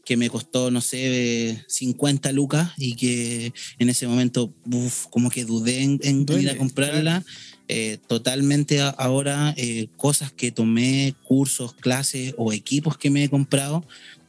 que 0.04 0.16
me 0.16 0.30
costó, 0.30 0.70
no 0.70 0.80
sé, 0.80 1.62
50 1.68 2.32
lucas 2.32 2.70
y 2.78 2.94
que 2.96 3.52
en 3.78 3.90
ese 3.90 4.06
momento, 4.06 4.50
uf, 4.64 5.06
como 5.10 5.28
que 5.30 5.44
dudé 5.44 5.82
en, 5.82 5.98
en 6.02 6.24
Duele, 6.24 6.42
ir 6.44 6.50
a 6.50 6.56
comprarla. 6.56 7.22
Eh, 7.68 7.98
totalmente 8.08 8.80
a- 8.82 8.88
ahora, 8.90 9.54
eh, 9.56 9.88
cosas 9.96 10.32
que 10.32 10.52
tomé, 10.52 11.14
cursos, 11.22 11.74
clases 11.74 12.34
o 12.36 12.52
equipos 12.52 12.96
que 12.98 13.10
me 13.10 13.24
he 13.24 13.28
comprado, 13.30 13.84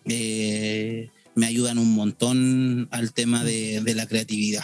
eh, 0.07 1.09
me 1.35 1.45
ayudan 1.45 1.77
un 1.77 1.93
montón 1.93 2.87
al 2.91 3.13
tema 3.13 3.43
de, 3.43 3.81
de 3.81 3.95
la 3.95 4.07
creatividad. 4.07 4.63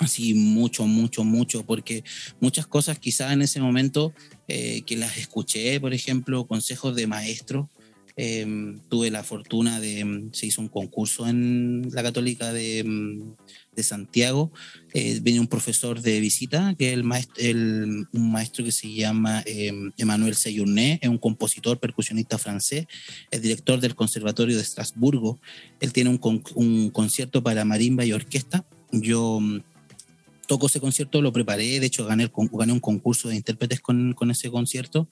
Así 0.00 0.32
mucho, 0.32 0.86
mucho, 0.86 1.24
mucho, 1.24 1.64
porque 1.66 2.04
muchas 2.40 2.66
cosas 2.66 2.98
quizás 2.98 3.32
en 3.32 3.42
ese 3.42 3.60
momento 3.60 4.14
eh, 4.48 4.80
que 4.86 4.96
las 4.96 5.18
escuché, 5.18 5.78
por 5.78 5.92
ejemplo, 5.92 6.46
consejos 6.46 6.96
de 6.96 7.06
maestros. 7.06 7.66
eh, 8.16 8.44
tuve 8.90 9.10
la 9.10 9.22
fortuna 9.22 9.80
de, 9.80 10.04
mm, 10.04 10.30
se 10.32 10.46
hizo 10.46 10.60
un 10.60 10.68
concurso 10.68 11.26
en 11.26 11.88
la 11.92 12.02
Católica 12.02 12.52
de, 12.52 12.82
mm, 12.84 13.36
de 13.76 13.82
Santiago. 13.82 14.50
Eh, 14.92 15.20
venía 15.22 15.40
un 15.40 15.46
profesor 15.46 16.00
de 16.02 16.20
visita, 16.20 16.74
que 16.76 16.88
es 16.88 16.94
el 16.94 17.04
maestro, 17.04 17.34
el, 17.38 18.06
un 18.12 18.32
maestro 18.32 18.64
que 18.64 18.72
se 18.72 18.92
llama 18.92 19.42
Emmanuel 19.96 20.34
Seyourné, 20.34 20.98
es 21.00 21.08
un 21.08 21.18
compositor, 21.18 21.78
percusionista 21.78 22.36
francés, 22.36 22.86
es 23.30 23.40
director 23.40 23.80
del 23.80 23.94
Conservatorio 23.94 24.56
de 24.56 24.62
Estrasburgo. 24.62 25.40
Él 25.80 25.92
tiene 25.92 26.10
un, 26.10 26.42
un 26.54 26.90
concierto 26.90 27.42
para 27.42 27.64
marimba 27.64 28.04
y 28.04 28.12
orquesta. 28.12 28.66
Yo 28.92 29.40
toco 30.50 30.66
ese 30.66 30.80
concierto, 30.80 31.22
lo 31.22 31.32
preparé, 31.32 31.78
de 31.78 31.86
hecho 31.86 32.04
gané, 32.04 32.28
un 32.34 32.80
concurso 32.80 33.28
de 33.28 33.36
intérpretes 33.36 33.80
con 33.80 34.30
ese 34.32 34.50
concierto 34.50 35.06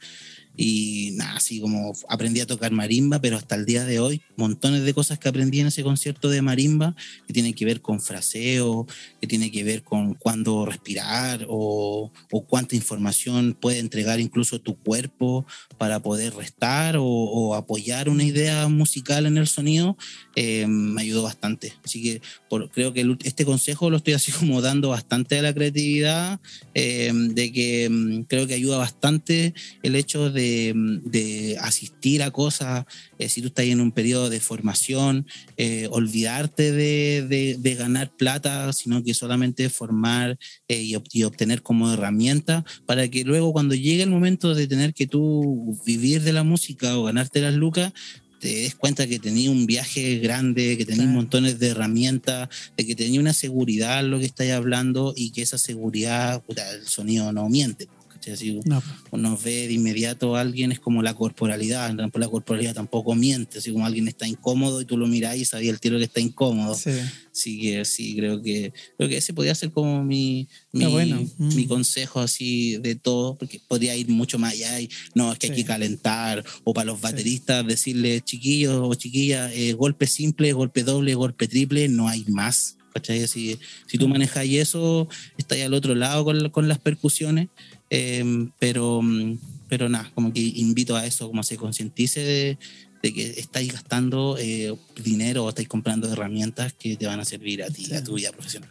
y 0.61 1.13
nada, 1.15 1.37
así 1.37 1.61
como 1.61 1.93
aprendí 2.09 2.41
a 2.41 2.47
tocar 2.47 2.73
marimba, 2.73 3.21
pero 3.21 3.37
hasta 3.37 3.55
el 3.55 3.65
día 3.65 3.85
de 3.85 4.01
hoy, 4.01 4.21
montones 4.37 4.83
de 4.83 4.93
cosas 4.93 5.21
que 5.21 5.29
aprendí 5.29 5.61
en 5.61 5.69
ese 5.69 5.85
concierto 5.85 6.29
de 6.29 6.43
marimba 6.43 6.97
que 7.29 7.33
tienen 7.33 7.55
que 7.55 7.65
ver 7.65 7.81
con 7.81 8.01
fraseo, 8.01 8.85
que 9.21 9.29
tiene 9.29 9.53
que 9.53 9.63
ver 9.63 9.85
con 9.85 10.15
cuándo 10.15 10.67
respirar 10.67 11.47
o, 11.49 12.11
o 12.33 12.45
cuánta 12.45 12.75
información 12.75 13.57
puede 13.59 13.79
entregar 13.79 14.19
incluso 14.19 14.59
tu 14.61 14.77
cuerpo 14.77 15.47
para 15.79 16.01
poder 16.01 16.35
restar 16.35 16.97
o, 16.97 17.05
o 17.05 17.55
apoyar 17.55 18.09
una 18.09 18.25
idea 18.25 18.67
musical 18.67 19.27
en 19.27 19.39
el 19.39 19.47
sonido, 19.47 19.97
eh, 20.35 20.67
me 20.67 21.03
ayudó 21.03 21.23
bastante. 21.23 21.75
Así 21.85 22.03
que 22.03 22.21
por- 22.51 22.69
creo 22.71 22.93
que 22.93 23.03
el 23.03 23.17
este 23.23 23.45
consejo 23.45 23.91
lo 23.91 23.99
estoy 23.99 24.15
así 24.15 24.33
como 24.39 24.61
dando 24.61 24.89
bastante 24.89 25.39
a 25.39 25.43
la 25.43 25.55
creatividad, 25.55 26.41
eh, 26.75 27.13
de 27.15 27.53
que 27.53 27.89
mm, 27.89 28.23
creo 28.23 28.47
que 28.49 28.55
ayuda 28.55 28.79
bastante 28.79 29.55
el 29.85 29.95
hecho 29.95 30.31
de, 30.31 30.48
de 30.75 31.57
asistir 31.61 32.23
a 32.23 32.31
cosas, 32.31 32.85
eh, 33.19 33.29
si 33.29 33.41
tú 33.41 33.49
estás 33.49 33.67
en 33.67 33.81
un 33.81 33.93
periodo 33.93 34.31
de 34.31 34.41
formación, 34.41 35.27
eh, 35.57 35.89
olvidarte 35.91 36.73
de, 36.73 37.27
de- 37.29 37.57
de 37.59 37.75
ganar 37.75 38.11
plata, 38.17 38.73
sino 38.73 39.03
que 39.03 39.15
solamente 39.15 39.69
formar 39.71 40.39
eh, 40.69 40.83
y, 40.83 40.93
ob- 40.95 41.09
y 41.13 41.25
obtener 41.25 41.63
como 41.63 41.93
herramienta 41.93 42.65
para 42.87 43.09
que 43.09 43.25
luego 43.25 43.53
cuando 43.53 43.75
llegue 43.75 44.03
el 44.03 44.11
momento 44.11 44.55
de 44.55 44.67
tener 44.67 44.95
que 44.95 45.07
tú 45.07 45.79
vivir 45.85 46.23
de 46.23 46.33
la 46.33 46.43
música 46.45 46.97
o 46.99 47.05
ganarte 47.05 47.41
las 47.41 47.55
lucas, 47.55 47.93
te 48.41 48.49
des 48.49 48.75
cuenta 48.77 49.07
que 49.09 49.19
tenía 49.19 49.51
un 49.51 49.67
viaje 49.67 50.19
grande, 50.19 50.77
que 50.79 50.85
tenía 50.85 51.03
Claro. 51.03 51.17
montones 51.17 51.59
de 51.59 51.69
herramientas, 51.69 52.49
de 52.77 52.87
que 52.87 52.95
tenía 52.95 53.19
una 53.19 53.33
seguridad 53.33 54.05
lo 54.05 54.21
que 54.21 54.27
estáis 54.27 54.53
hablando 54.53 55.13
y 55.17 55.33
que 55.33 55.43
esa 55.43 55.59
seguridad, 55.59 56.41
puta, 56.45 56.63
el 56.73 56.87
sonido 56.87 57.33
no 57.33 57.49
miente. 57.49 57.89
¿Cachai? 58.31 58.35
Así, 58.35 58.61
No, 58.65 58.83
uno 59.11 59.39
ve 59.43 59.67
de 59.69 59.73
inmediato 59.75 60.37
a 60.37 60.41
alguien, 60.41 60.73
es 60.73 60.81
como 60.81 61.03
la 61.03 61.15
corporalidad, 61.15 61.93
la 61.95 62.29
corporalidad 62.29 62.75
tampoco 62.75 63.15
miente, 63.15 63.59
así 63.59 63.73
como 63.73 63.87
alguien 63.87 64.09
está 64.09 64.27
incómodo 64.27 64.81
y 64.81 64.85
tú 64.85 64.97
lo 64.97 65.07
mirás 65.07 65.37
y 65.37 65.45
sabías 65.45 65.75
el 65.75 65.81
tiro 65.81 65.99
que 65.99 66.05
está 66.05 66.21
incómodo. 66.21 66.75
sí. 66.75 66.91
Así 67.39 67.61
que 67.61 67.85
sí, 67.85 68.17
creo 68.17 68.43
que, 68.43 68.73
creo 68.97 69.09
que 69.09 69.17
ese 69.19 69.33
podría 69.33 69.55
ser 69.55 69.71
como 69.71 70.03
mi, 70.03 70.49
mi, 70.73 70.87
bueno. 70.87 71.25
Mm. 71.39 71.55
mi 71.55 71.67
consejo 71.67 72.19
así 72.19 72.79
de 72.79 72.97
todo, 72.97 73.37
porque 73.37 73.61
podría 73.69 73.95
ir 73.95 74.09
mucho 74.09 74.41
más 74.41 74.55
allá 74.55 74.81
y 74.81 74.89
no, 75.15 75.33
es 75.33 75.39
que 75.39 75.47
hay 75.47 75.55
Sí. 75.55 75.63
que 75.63 75.67
calentar, 75.69 76.45
o 76.65 76.75
para 76.75 76.87
los 76.87 77.01
bateristas 77.01 77.65
decirles 77.65 78.25
chiquillos 78.25 78.81
o 78.83 78.93
chiquillas, 78.95 79.53
eh, 79.55 79.73
golpe 79.75 80.09
simple, 80.09 80.53
golpe 80.53 80.83
doble, 80.83 81.15
golpe 81.15 81.47
triple, 81.47 81.87
no 81.89 82.09
hay 82.09 82.25
más. 82.27 82.75
Así, 82.95 83.57
si 83.87 83.99
tú 83.99 84.09
manejas 84.09 84.45
eso, 84.49 85.07
estás 85.37 85.61
al 85.61 85.75
otro 85.75 85.95
lado 85.95 86.25
con, 86.25 86.51
con 86.51 86.67
las 86.67 86.81
percusiones, 86.81 87.47
eh, 87.91 88.49
pero, 88.59 89.01
mm, 89.03 89.39
pero 89.69 89.89
nada, 89.89 90.11
como 90.15 90.33
que 90.33 90.41
invito 90.41 90.97
a 90.97 91.07
eso, 91.07 91.29
como 91.29 91.43
se 91.43 91.57
concientice 91.57 92.21
de, 92.21 92.59
de 93.03 93.15
que 93.15 93.31
estáis 93.39 93.73
gastando 93.73 94.37
eh, 94.39 94.75
dinero 95.03 95.45
o 95.45 95.49
estáis 95.49 95.69
comprando 95.69 96.11
herramientas 96.13 96.73
que 96.73 96.97
te 96.97 97.07
van 97.07 97.21
a 97.21 97.25
servir 97.25 97.63
a 97.63 97.71
ti, 97.71 97.85
Sí. 97.85 97.95
a 97.95 98.03
tu 98.03 98.15
vida 98.15 98.33
profesional. 98.33 98.71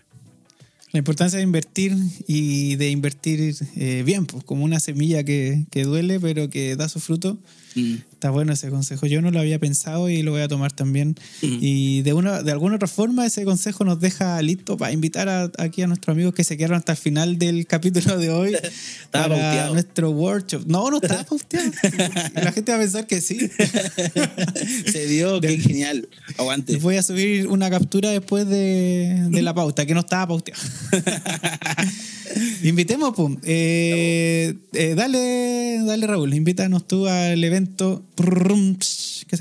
La 0.94 1.00
importancia 1.00 1.38
de 1.38 1.44
invertir 1.44 1.96
y 2.28 2.76
de 2.78 2.90
invertir 2.90 3.56
eh, 3.76 4.04
bien, 4.06 4.26
pues 4.26 4.44
como 4.44 4.64
una 4.64 4.80
semilla 4.80 5.24
que, 5.24 5.66
que, 5.70 5.84
duele 5.84 6.20
pero 6.20 6.50
que 6.50 6.76
da 6.76 6.88
su 6.88 7.00
fruto. 7.00 7.38
Mm. 7.78 7.96
Está 8.14 8.32
bueno 8.32 8.52
ese 8.52 8.70
consejo. 8.70 9.06
Yo 9.06 9.22
no 9.22 9.30
lo 9.30 9.40
había 9.40 9.60
pensado 9.60 10.10
y 10.10 10.24
lo 10.24 10.32
voy 10.32 10.42
a 10.42 10.48
tomar 10.48 10.72
también. 10.72 11.16
Mm. 11.42 11.58
Y 11.62 12.02
de 12.02 12.14
una 12.14 12.42
de 12.42 12.52
alguna 12.52 12.76
otra 12.76 12.88
forma 12.88 13.26
ese 13.26 13.46
consejo 13.46 13.84
nos 13.86 14.00
deja 14.00 14.42
listo 14.42 14.76
para 14.76 14.92
invitar 14.92 15.30
a, 15.30 15.52
aquí 15.60 15.84
a 15.84 15.88
nuestros 15.88 16.16
amigos 16.16 16.34
que 16.34 16.44
se 16.44 16.58
quedaron 16.58 16.78
hasta 16.78 16.94
el 16.94 16.98
final 16.98 17.38
del 17.38 17.68
capítulo 17.68 18.18
de 18.18 18.32
hoy 18.32 18.58
para 19.12 19.70
nuestro 19.70 20.10
workshop. 20.10 20.64
No, 20.66 20.90
no 20.90 20.98
estaba 20.98 21.24
pauteado. 21.30 21.72
La 22.34 22.52
gente 22.52 22.72
va 22.72 22.78
a 22.78 22.82
pensar 22.82 23.06
que 23.06 23.22
sí. 23.22 23.38
se 24.92 25.06
dio, 25.08 25.40
qué 25.40 25.58
genial. 25.60 26.10
Aguante. 26.38 26.78
Voy 26.78 26.98
a 26.98 27.04
subir 27.04 27.48
una 27.48 27.70
captura 27.70 28.10
después 28.10 28.48
de, 28.48 29.28
de 29.30 29.42
la 29.44 29.54
pauta, 29.54 29.86
que 29.86 29.94
no 29.94 30.00
estaba 30.00 30.28
pauteado. 30.28 30.62
Invitemos, 32.68 33.16
pum. 33.16 33.38
Eh, 33.44 34.54
eh, 34.74 34.94
dale, 34.94 35.80
dale, 35.86 36.06
Raúl, 36.06 36.34
invítanos 36.34 36.86
tú 36.86 37.08
al 37.08 37.42
evento. 37.42 38.04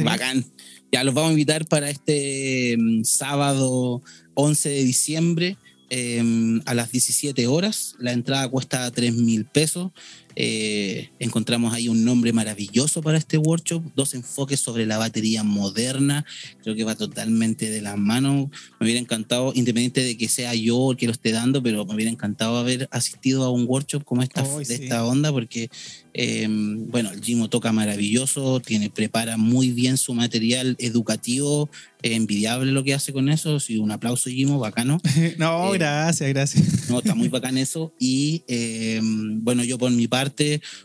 Bacán. 0.04 0.44
Ya 0.92 1.02
los 1.02 1.12
vamos 1.12 1.30
a 1.30 1.32
invitar 1.32 1.66
para 1.66 1.90
este 1.90 2.76
mm, 2.78 3.02
sábado 3.02 4.00
11 4.34 4.68
de 4.68 4.84
diciembre 4.84 5.56
em, 5.90 6.62
a 6.66 6.74
las 6.74 6.92
17 6.92 7.48
horas. 7.48 7.96
La 7.98 8.12
entrada 8.12 8.48
cuesta 8.48 8.88
3 8.92 9.14
mil 9.16 9.44
pesos. 9.44 9.90
Eh, 10.38 11.08
encontramos 11.18 11.72
ahí 11.72 11.88
un 11.88 12.04
nombre 12.04 12.30
maravilloso 12.30 13.00
para 13.00 13.16
este 13.16 13.38
workshop, 13.38 13.82
dos 13.94 14.12
enfoques 14.12 14.60
sobre 14.60 14.84
la 14.84 14.98
batería 14.98 15.42
moderna, 15.42 16.26
creo 16.62 16.76
que 16.76 16.84
va 16.84 16.94
totalmente 16.94 17.70
de 17.70 17.80
la 17.80 17.96
mano. 17.96 18.50
Me 18.78 18.84
hubiera 18.84 19.00
encantado, 19.00 19.52
independiente 19.54 20.02
de 20.02 20.18
que 20.18 20.28
sea 20.28 20.54
yo 20.54 20.90
el 20.90 20.98
que 20.98 21.06
lo 21.06 21.12
esté 21.12 21.32
dando, 21.32 21.62
pero 21.62 21.86
me 21.86 21.94
hubiera 21.94 22.10
encantado 22.10 22.58
haber 22.58 22.86
asistido 22.90 23.44
a 23.44 23.50
un 23.50 23.64
workshop 23.66 24.04
como 24.04 24.22
esta, 24.22 24.42
de 24.42 24.74
esta 24.74 25.06
onda, 25.06 25.32
porque 25.32 25.70
em, 26.12 26.86
bueno, 26.90 27.10
el 27.12 27.22
Gimo 27.22 27.48
toca 27.48 27.72
maravilloso, 27.72 28.60
tiene, 28.60 28.90
prepara 28.90 29.38
muy 29.38 29.70
bien 29.70 29.96
su 29.96 30.12
material 30.12 30.76
educativo, 30.78 31.70
envidiable 32.14 32.72
lo 32.72 32.84
que 32.84 32.94
hace 32.94 33.12
con 33.12 33.28
eso. 33.28 33.58
Sí, 33.60 33.78
un 33.78 33.90
aplauso, 33.90 34.30
Gimo, 34.30 34.58
bacano. 34.58 35.00
no, 35.38 35.74
eh, 35.74 35.78
gracias, 35.78 36.28
gracias. 36.28 36.90
No, 36.90 36.98
está 36.98 37.14
muy 37.14 37.28
bacán 37.28 37.58
eso. 37.58 37.92
Y 37.98 38.42
em, 38.48 39.42
bueno, 39.42 39.64
yo 39.64 39.78
por 39.78 39.90
mi 39.90 40.06
parte, 40.06 40.25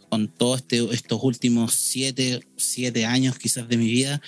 con 0.10 0.28
todos 0.28 0.60
este, 0.62 0.78
estos 0.94 1.20
últimos 1.24 1.74
siete, 1.74 2.42
siete 2.62 3.06
años 3.06 3.38
quizás 3.38 3.68
de 3.68 3.78
mi 3.78 3.88
vida, 3.88 4.22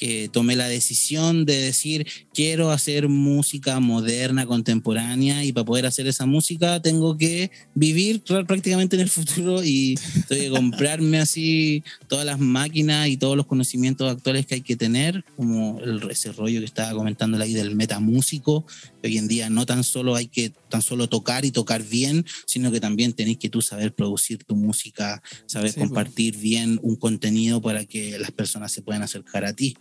que 0.00 0.30
tomé 0.32 0.56
la 0.56 0.66
decisión 0.66 1.44
de 1.44 1.60
decir, 1.60 2.06
quiero 2.32 2.70
hacer 2.70 3.08
música 3.08 3.80
moderna, 3.80 4.46
contemporánea, 4.46 5.44
y 5.44 5.52
para 5.52 5.66
poder 5.66 5.84
hacer 5.84 6.06
esa 6.06 6.24
música 6.24 6.80
tengo 6.80 7.18
que 7.18 7.50
vivir 7.74 8.22
prácticamente 8.22 8.96
en 8.96 9.02
el 9.02 9.10
futuro 9.10 9.62
y 9.62 9.98
tengo 10.26 10.42
que 10.42 10.50
comprarme 10.50 11.18
así 11.18 11.84
todas 12.08 12.24
las 12.24 12.38
máquinas 12.38 13.08
y 13.08 13.18
todos 13.18 13.36
los 13.36 13.44
conocimientos 13.44 14.10
actuales 14.10 14.46
que 14.46 14.54
hay 14.54 14.62
que 14.62 14.74
tener, 14.74 15.22
como 15.36 15.78
el, 15.80 16.10
ese 16.10 16.32
rollo 16.32 16.60
que 16.60 16.66
estaba 16.66 16.92
comentando 16.92 17.36
ahí 17.36 17.52
del 17.52 17.76
metamúsico, 17.76 18.64
que 19.02 19.08
hoy 19.08 19.18
en 19.18 19.28
día 19.28 19.50
no 19.50 19.66
tan 19.66 19.84
solo 19.84 20.16
hay 20.16 20.28
que 20.28 20.50
tan 20.70 20.80
solo 20.80 21.08
tocar 21.08 21.44
y 21.44 21.50
tocar 21.50 21.82
bien, 21.82 22.24
sino 22.46 22.72
que 22.72 22.80
también 22.80 23.12
tenéis 23.12 23.38
que 23.38 23.50
tú 23.50 23.60
saber 23.60 23.92
producir 23.92 24.44
tu 24.44 24.56
música, 24.56 25.22
saber 25.44 25.74
compartir 25.74 26.38
bien 26.38 26.78
un 26.82 26.96
contenido 26.96 27.60
para 27.60 27.79
que 27.84 28.18
las 28.18 28.30
personas 28.30 28.72
se 28.72 28.82
puedan 28.82 29.02
acercar 29.02 29.44
a 29.44 29.52
ti. 29.52 29.76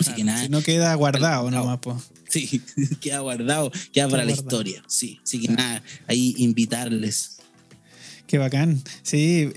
Si 0.00 0.24
no 0.48 0.62
queda 0.62 0.94
guardado 0.94 1.50
nomás. 1.50 1.78
Sí, 2.28 2.62
queda 3.00 3.20
guardado, 3.20 3.70
queda 3.92 4.08
para 4.08 4.24
la 4.24 4.32
historia. 4.32 4.82
Sí, 4.88 5.20
así 5.22 5.40
que 5.40 5.48
nada, 5.48 5.82
ahí 6.06 6.34
invitarles. 6.38 7.34
Qué 8.26 8.38
bacán. 8.38 8.82
Sí, 9.02 9.52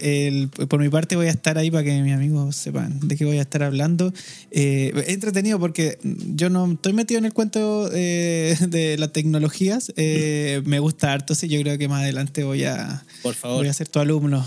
por 0.68 0.80
mi 0.80 0.90
parte 0.90 1.16
voy 1.16 1.28
a 1.28 1.32
estar 1.32 1.58
ahí 1.58 1.72
para 1.72 1.86
que 1.86 2.02
mis 2.02 2.14
amigos 2.14 2.56
sepan 2.56 3.00
de 3.00 3.16
qué 3.16 3.24
voy 3.24 3.38
a 3.38 3.42
estar 3.42 3.64
hablando. 3.64 4.14
Eh, 4.52 4.92
entretenido 5.08 5.58
porque 5.58 5.98
yo 6.04 6.50
no 6.50 6.74
estoy 6.74 6.92
metido 6.92 7.18
en 7.18 7.26
el 7.26 7.34
cuento 7.34 7.90
eh, 7.94 8.58
de 8.68 8.98
las 8.98 9.14
tecnologías. 9.14 9.94
Eh, 9.96 10.62
me 10.66 10.80
gusta 10.80 11.14
harto, 11.14 11.34
sí. 11.34 11.48
Yo 11.48 11.62
creo 11.62 11.78
que 11.78 11.88
más 11.88 12.02
adelante 12.04 12.44
voy 12.44 12.66
a, 12.66 13.06
por 13.24 13.36
favor. 13.36 13.60
voy 13.60 13.68
a 13.70 13.74
ser 13.74 13.88
tu 13.88 14.00
alumno. 14.00 14.46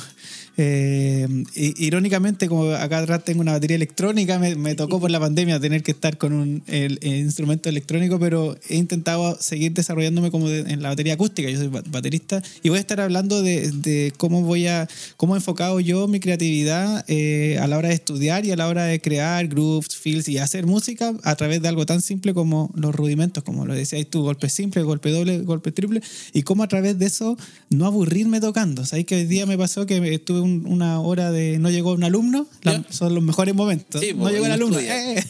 Eh, 0.57 1.27
irónicamente, 1.55 2.49
como 2.49 2.71
acá 2.73 2.99
atrás 2.99 3.25
tengo 3.25 3.41
una 3.41 3.53
batería 3.53 3.77
electrónica, 3.77 4.39
me, 4.39 4.75
tocó 4.75 5.01
por 5.01 5.11
la 5.11 5.21
pandemia 5.21 5.59
tener 5.61 5.83
que 5.83 5.93
estar 5.93 6.19
con 6.19 6.33
un 6.33 6.63
instrumento 7.03 7.69
electrónico, 7.69 8.19
pero 8.19 8.57
he 8.69 8.77
intentado 8.77 9.37
seguir 9.41 9.73
desarrollándome 9.73 10.31
como 10.31 10.49
en 10.49 10.83
la 10.83 10.91
batería 10.91 11.15
acústica. 11.15 11.49
Yo 11.49 11.59
soy 11.59 11.69
baterista 11.69 12.43
y 12.63 12.69
voy 12.69 12.79
a 12.79 12.81
estar 12.81 13.01
hablando 13.01 13.43
de, 13.43 14.13
cómo 14.17 14.43
voy 14.43 14.67
a, 14.67 14.89
cómo 15.17 15.35
he 15.35 15.39
enfocado 15.39 15.81
yo 15.81 16.09
mi 16.09 16.21
creatividad 16.21 17.05
eh, 17.09 17.59
a 17.61 17.67
la 17.67 17.79
hora 17.79 17.89
de 17.89 17.95
estudiar 17.95 18.45
y 18.45 18.51
a 18.51 18.57
la 18.57 18.69
hora 18.69 18.85
de 18.85 19.01
crear 19.01 19.47
grooves, 19.49 19.97
feels 19.97 20.29
y 20.29 20.39
hacer 20.39 20.67
música 20.67 21.15
a 21.23 21.37
través 21.37 21.63
de 21.63 21.69
algo 21.69 21.87
tan 21.87 22.03
simple 22.03 22.35
como 22.35 22.71
los 22.75 22.95
rudimentos, 22.95 23.45
como 23.45 23.67
lo 23.67 23.75
decías 23.75 24.07
tú, 24.09 24.23
golpe 24.23 24.49
simple, 24.49 24.83
golpe 24.83 25.11
doble, 25.11 25.39
golpe 25.41 25.73
triple, 25.73 26.03
y 26.33 26.43
cómo 26.43 26.63
a 26.63 26.69
través 26.69 26.99
de 26.99 27.07
eso 27.07 27.37
no 27.71 27.87
aburrirme 27.87 28.41
tocando. 28.41 28.85
Sabéis 28.85 29.07
que 29.07 29.17
hoy 29.17 29.25
día 29.25 29.47
me 29.47 29.57
pasó 29.57 29.87
que 29.87 30.15
estuve 30.15 30.40
un 30.41 30.67
una 30.67 31.01
hora 31.01 31.31
de 31.31 31.59
no 31.59 31.71
llegó 31.71 31.93
un 31.93 32.05
alumno, 32.05 32.47
son 32.91 33.15
los 33.15 33.23
mejores 33.23 33.55
momentos. 33.55 34.03
no 34.17 34.31
llegó 34.31 34.47
el 34.47 34.53
alumno. 34.53 34.79
Eh, 34.79 35.23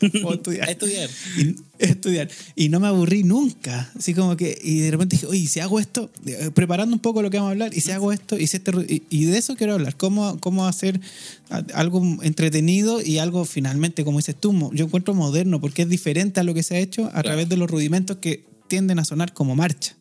estudiar. 0.00 0.68
estudiar. 0.68 1.10
Y, 1.36 1.56
estudiar. 1.78 2.28
Y 2.54 2.68
no 2.68 2.80
me 2.80 2.86
aburrí 2.86 3.24
nunca. 3.24 3.90
Así 3.96 4.14
como 4.14 4.36
que, 4.36 4.58
y 4.62 4.80
de 4.80 4.90
repente 4.90 5.16
dije, 5.16 5.26
oye, 5.26 5.46
si 5.46 5.60
hago 5.60 5.80
esto, 5.80 6.10
eh, 6.26 6.50
preparando 6.54 6.94
un 6.94 7.00
poco 7.00 7.22
lo 7.22 7.30
que 7.30 7.38
vamos 7.38 7.50
a 7.50 7.52
hablar, 7.52 7.74
y 7.74 7.80
si 7.80 7.90
hago 7.90 8.12
esto, 8.12 8.38
y, 8.38 8.46
si 8.46 8.58
este, 8.58 8.72
y, 9.10 9.24
de 9.24 9.38
eso 9.38 9.56
quiero 9.56 9.74
hablar. 9.74 9.96
Cómo, 9.96 10.38
cómo 10.40 10.66
hacer 10.66 11.00
algo 11.74 12.02
entretenido 12.22 13.02
y 13.02 13.18
algo 13.18 13.44
finalmente, 13.44 14.04
como 14.04 14.18
dices 14.18 14.36
tú, 14.38 14.70
yo 14.72 14.84
encuentro 14.84 15.14
moderno, 15.14 15.60
porque 15.60 15.82
es 15.82 15.88
diferente 15.88 16.40
a 16.40 16.44
lo 16.44 16.54
que 16.54 16.62
se 16.62 16.76
ha 16.76 16.78
hecho 16.78 17.10
a 17.12 17.22
través 17.22 17.48
de 17.48 17.56
los 17.56 17.70
rudimentos 17.70 18.18
que 18.18 18.44
tienden 18.68 18.98
a 18.98 19.04
sonar 19.04 19.32
como 19.32 19.56
marcha. 19.56 19.97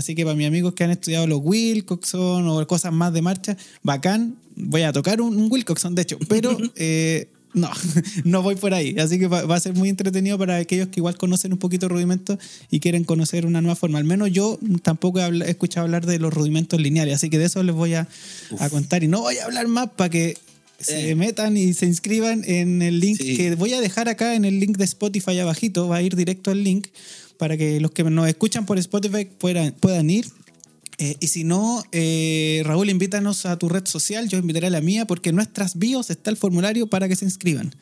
Así 0.00 0.14
que 0.14 0.24
para 0.24 0.34
mis 0.34 0.46
amigos 0.46 0.72
que 0.72 0.82
han 0.82 0.90
estudiado 0.90 1.26
los 1.26 1.40
Wilcoxon 1.42 2.48
o 2.48 2.66
cosas 2.66 2.90
más 2.90 3.12
de 3.12 3.20
marcha, 3.20 3.54
bacán. 3.82 4.34
Voy 4.56 4.80
a 4.80 4.94
tocar 4.94 5.20
un, 5.20 5.52
Wilcoxon, 5.52 5.94
de 5.94 6.02
hecho, 6.02 6.18
pero 6.26 6.56
eh, 6.76 7.28
no, 7.52 7.70
no 8.24 8.42
voy 8.42 8.54
por 8.54 8.72
ahí. 8.72 8.96
Así 8.98 9.18
que 9.18 9.26
va, 9.26 9.40
a 9.42 9.60
ser 9.60 9.74
muy 9.74 9.90
entretenido 9.90 10.38
para 10.38 10.56
aquellos 10.56 10.88
que 10.88 11.00
igual 11.00 11.18
conocen 11.18 11.52
un 11.52 11.58
poquito 11.58 11.86
rudimentos 11.86 12.38
y 12.70 12.80
quieren 12.80 13.04
conocer 13.04 13.44
una 13.44 13.60
nueva 13.60 13.76
forma. 13.76 13.98
Al 13.98 14.04
menos 14.04 14.32
yo 14.32 14.58
tampoco 14.82 15.20
he, 15.20 15.50
escuchado 15.50 15.84
hablar 15.84 16.06
de 16.06 16.18
los 16.18 16.32
rudimentos 16.32 16.80
lineales, 16.80 17.16
así 17.16 17.28
que 17.28 17.36
de 17.36 17.44
eso 17.44 17.62
les 17.62 17.74
voy 17.74 17.92
a, 17.92 18.08
contar. 18.70 19.04
Y 19.04 19.08
no 19.08 19.20
voy 19.20 19.36
a 19.36 19.44
hablar 19.44 19.68
más 19.68 19.90
para 19.90 20.08
que 20.08 20.38
se 20.78 21.10
eh. 21.10 21.14
metan 21.14 21.58
y 21.58 21.74
se 21.74 21.84
inscriban 21.84 22.42
en 22.46 22.80
el 22.80 23.00
link 23.00 23.18
que 23.18 23.54
voy 23.54 23.74
a 23.74 23.82
dejar 23.82 24.08
acá 24.08 24.34
en 24.34 24.46
el 24.46 24.60
link 24.60 24.78
de 24.78 24.84
Spotify 24.84 25.38
abajito, 25.40 25.88
va 25.88 25.96
a 25.96 26.02
ir 26.02 26.16
directo 26.16 26.50
al 26.52 26.64
link 26.64 26.86
para 27.40 27.56
que 27.56 27.80
los 27.80 27.90
que 27.92 28.04
nos 28.04 28.28
escuchan 28.28 28.66
por 28.66 28.78
Spotify 28.78 29.24
puedan, 29.24 29.72
puedan 29.72 30.10
ir. 30.10 30.26
Eh, 30.98 31.16
y 31.20 31.28
si 31.28 31.42
no, 31.42 31.82
eh, 31.90 32.60
Raúl, 32.66 32.90
invítanos 32.90 33.46
a 33.46 33.58
tu 33.58 33.70
red 33.70 33.86
social, 33.86 34.28
yo 34.28 34.36
invitaré 34.36 34.66
a 34.66 34.70
la 34.70 34.82
mía, 34.82 35.06
porque 35.06 35.30
en 35.30 35.36
nuestras 35.36 35.78
bios 35.78 36.10
está 36.10 36.28
el 36.28 36.36
formulario 36.36 36.86
para 36.88 37.08
que 37.08 37.16
se 37.16 37.24
inscriban. 37.24 37.74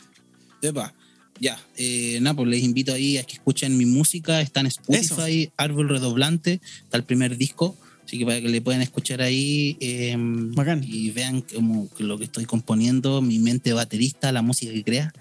Epa, 0.62 0.94
ya, 1.40 1.60
eh, 1.76 2.20
nada, 2.20 2.36
pues 2.36 2.48
les 2.48 2.62
invito 2.62 2.92
ahí 2.92 3.18
a 3.18 3.24
que 3.24 3.34
escuchen 3.34 3.76
mi 3.76 3.84
música, 3.84 4.40
está 4.40 4.60
en 4.60 4.66
Spotify, 4.66 5.50
Árbol 5.56 5.88
Redoblante, 5.88 6.60
está 6.84 6.96
el 6.96 7.02
primer 7.02 7.36
disco, 7.36 7.76
así 8.06 8.16
que 8.16 8.26
para 8.26 8.40
que 8.40 8.48
le 8.48 8.60
puedan 8.60 8.80
escuchar 8.80 9.22
ahí 9.22 9.76
em, 9.80 10.54
y 10.82 11.10
vean 11.10 11.40
como 11.40 11.88
lo 11.98 12.16
que 12.16 12.24
estoy 12.26 12.44
componiendo, 12.44 13.20
mi 13.22 13.40
mente 13.40 13.72
baterista, 13.72 14.30
la 14.30 14.42
música 14.42 14.72
que 14.72 14.84
crea. 14.84 15.12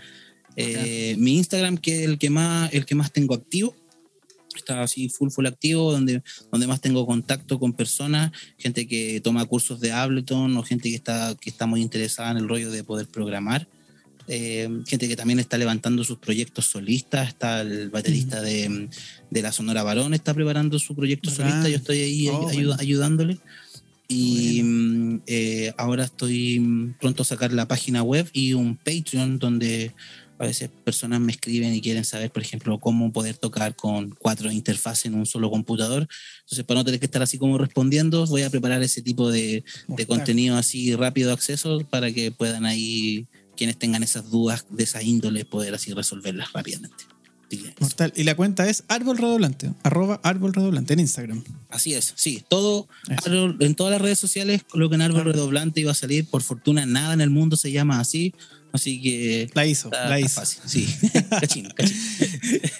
Eh, 0.56 1.15
mi 1.17 1.38
Instagram, 1.38 1.80
que 1.80 2.04
es 2.04 2.10
el 2.10 2.19
que 2.19 2.30
más, 2.30 2.71
el 2.71 2.86
que 2.86 2.93
más 2.93 3.12
tengo 3.12 3.34
activo, 3.34 3.76
está 4.60 4.84
así 4.84 5.10
full, 5.10 5.30
full 5.30 5.46
activo, 5.46 5.91
donde, 5.91 6.22
donde 6.52 6.67
más 6.67 6.82
tengo 6.82 7.06
contacto 7.06 7.60
con 7.60 7.74
personas, 7.74 8.32
gente 8.58 8.88
que 8.88 9.22
toma 9.22 9.46
cursos 9.46 9.80
de 9.80 9.91
Ableton 9.91 10.56
o 10.58 10.63
gente 10.63 10.89
que 10.89 10.96
está, 10.96 11.36
que 11.39 11.50
está 11.50 11.65
muy 11.65 11.82
interesada 11.82 12.32
en 12.32 12.38
el 12.38 12.50
rollo 12.50 12.72
de 12.72 12.84
poder 12.84 13.08
programar. 13.08 13.67
Eh, 14.30 14.70
gente 14.86 15.08
que 15.08 15.15
también 15.15 15.39
está 15.39 15.58
levantando 15.58 16.04
sus 16.04 16.17
proyectos 16.17 16.65
solistas, 16.65 17.30
está 17.30 17.62
el 17.62 17.89
baterista 17.89 18.41
de, 18.41 18.89
de, 19.30 19.41
la 19.41 19.54
Sonora 19.54 19.84
Barón, 19.84 20.13
está 20.13 20.34
preparando 20.34 20.78
su 20.80 20.96
proyecto 20.96 21.30
solista, 21.32 21.70
yo 21.70 21.78
estoy 21.78 22.02
ahí 22.02 22.28
oh, 22.28 22.76
ayudándole. 22.78 23.38
Y 24.10 24.62
mm, 24.63 25.22
eh, 25.28 25.74
ahora 25.78 26.06
estoy 26.06 26.93
pronto 27.00 27.24
a 27.24 27.26
sacar 27.26 27.54
la 27.54 27.67
página 27.67 28.04
web 28.04 28.30
y 28.34 28.54
un 28.54 28.76
Patreon 28.76 29.39
donde 29.39 29.93
a 30.39 30.45
veces 30.45 30.69
personas 30.84 31.19
me 31.19 31.32
escriben 31.32 31.73
y 31.73 31.82
quieren 31.82 32.06
saber, 32.06 32.32
por 32.32 32.41
ejemplo, 32.41 32.80
cómo 32.80 33.12
poder 33.12 33.38
tocar 33.38 33.76
con 33.76 34.12
cuatro 34.12 34.52
interfaces 34.52 35.06
en 35.06 35.15
un 35.15 35.26
solo 35.26 35.50
computador. 35.50 36.08
Entonces, 36.41 36.65
para 36.65 36.80
no 36.80 36.86
tener 36.86 37.00
que 37.00 37.08
estar 37.08 37.21
así 37.21 37.38
como 37.38 37.58
respondiendo, 37.58 38.26
voy 38.28 38.43
a 38.43 38.50
preparar 38.50 38.82
ese 38.84 39.02
tipo 39.02 39.32
de, 39.32 39.63
contenido 40.08 40.58
así 40.58 40.95
rápido 40.95 41.30
de 41.30 41.34
acceso 41.34 41.80
para 41.89 42.12
que 42.12 42.32
puedan 42.32 42.65
ahí, 42.65 43.28
quienes 43.56 43.78
tengan 43.78 44.04
esas 44.04 44.30
dudas 44.30 44.65
de 44.69 44.84
esa 44.84 45.02
índole, 45.02 45.45
poder 45.45 45.73
así 45.73 45.93
resolverlas 45.93 46.54
rápidamente. 46.54 47.06
Mortal. 47.80 48.12
Y 48.15 48.23
la 48.23 48.36
cuenta 48.36 48.67
es 48.67 48.84
árbol 48.89 49.17
redoblante, 49.17 49.73
arroba 49.84 50.19
árbol 50.23 50.54
redoblante 50.54 50.93
en 50.93 51.00
Instagram. 51.00 51.43
Así 51.69 51.93
es, 51.93 52.13
sí. 52.15 52.43
Todo, 52.50 52.88
en 53.60 53.76
todas 53.76 53.91
las 53.91 54.02
redes 54.02 54.19
sociales 54.19 54.63
coloquen 54.63 55.02
árbol 55.02 55.26
redoblante 55.26 55.80
y 55.80 55.84
va 55.86 55.91
a 55.91 55.95
salir. 55.95 56.26
Por 56.26 56.41
fortuna, 56.41 56.86
nada 56.86 57.13
en 57.13 57.21
el 57.21 57.30
mundo 57.30 57.56
se 57.56 57.71
llama 57.71 58.00
así. 58.00 58.34
Así 58.71 59.01
que. 59.01 59.49
La 59.53 59.65
hizo, 59.65 59.89
la 59.89 60.19
hizo. 60.19 60.41
Fácil. 60.41 60.62
Sí, 60.65 60.88
cachino, 61.30 61.69
cachino. 61.73 61.99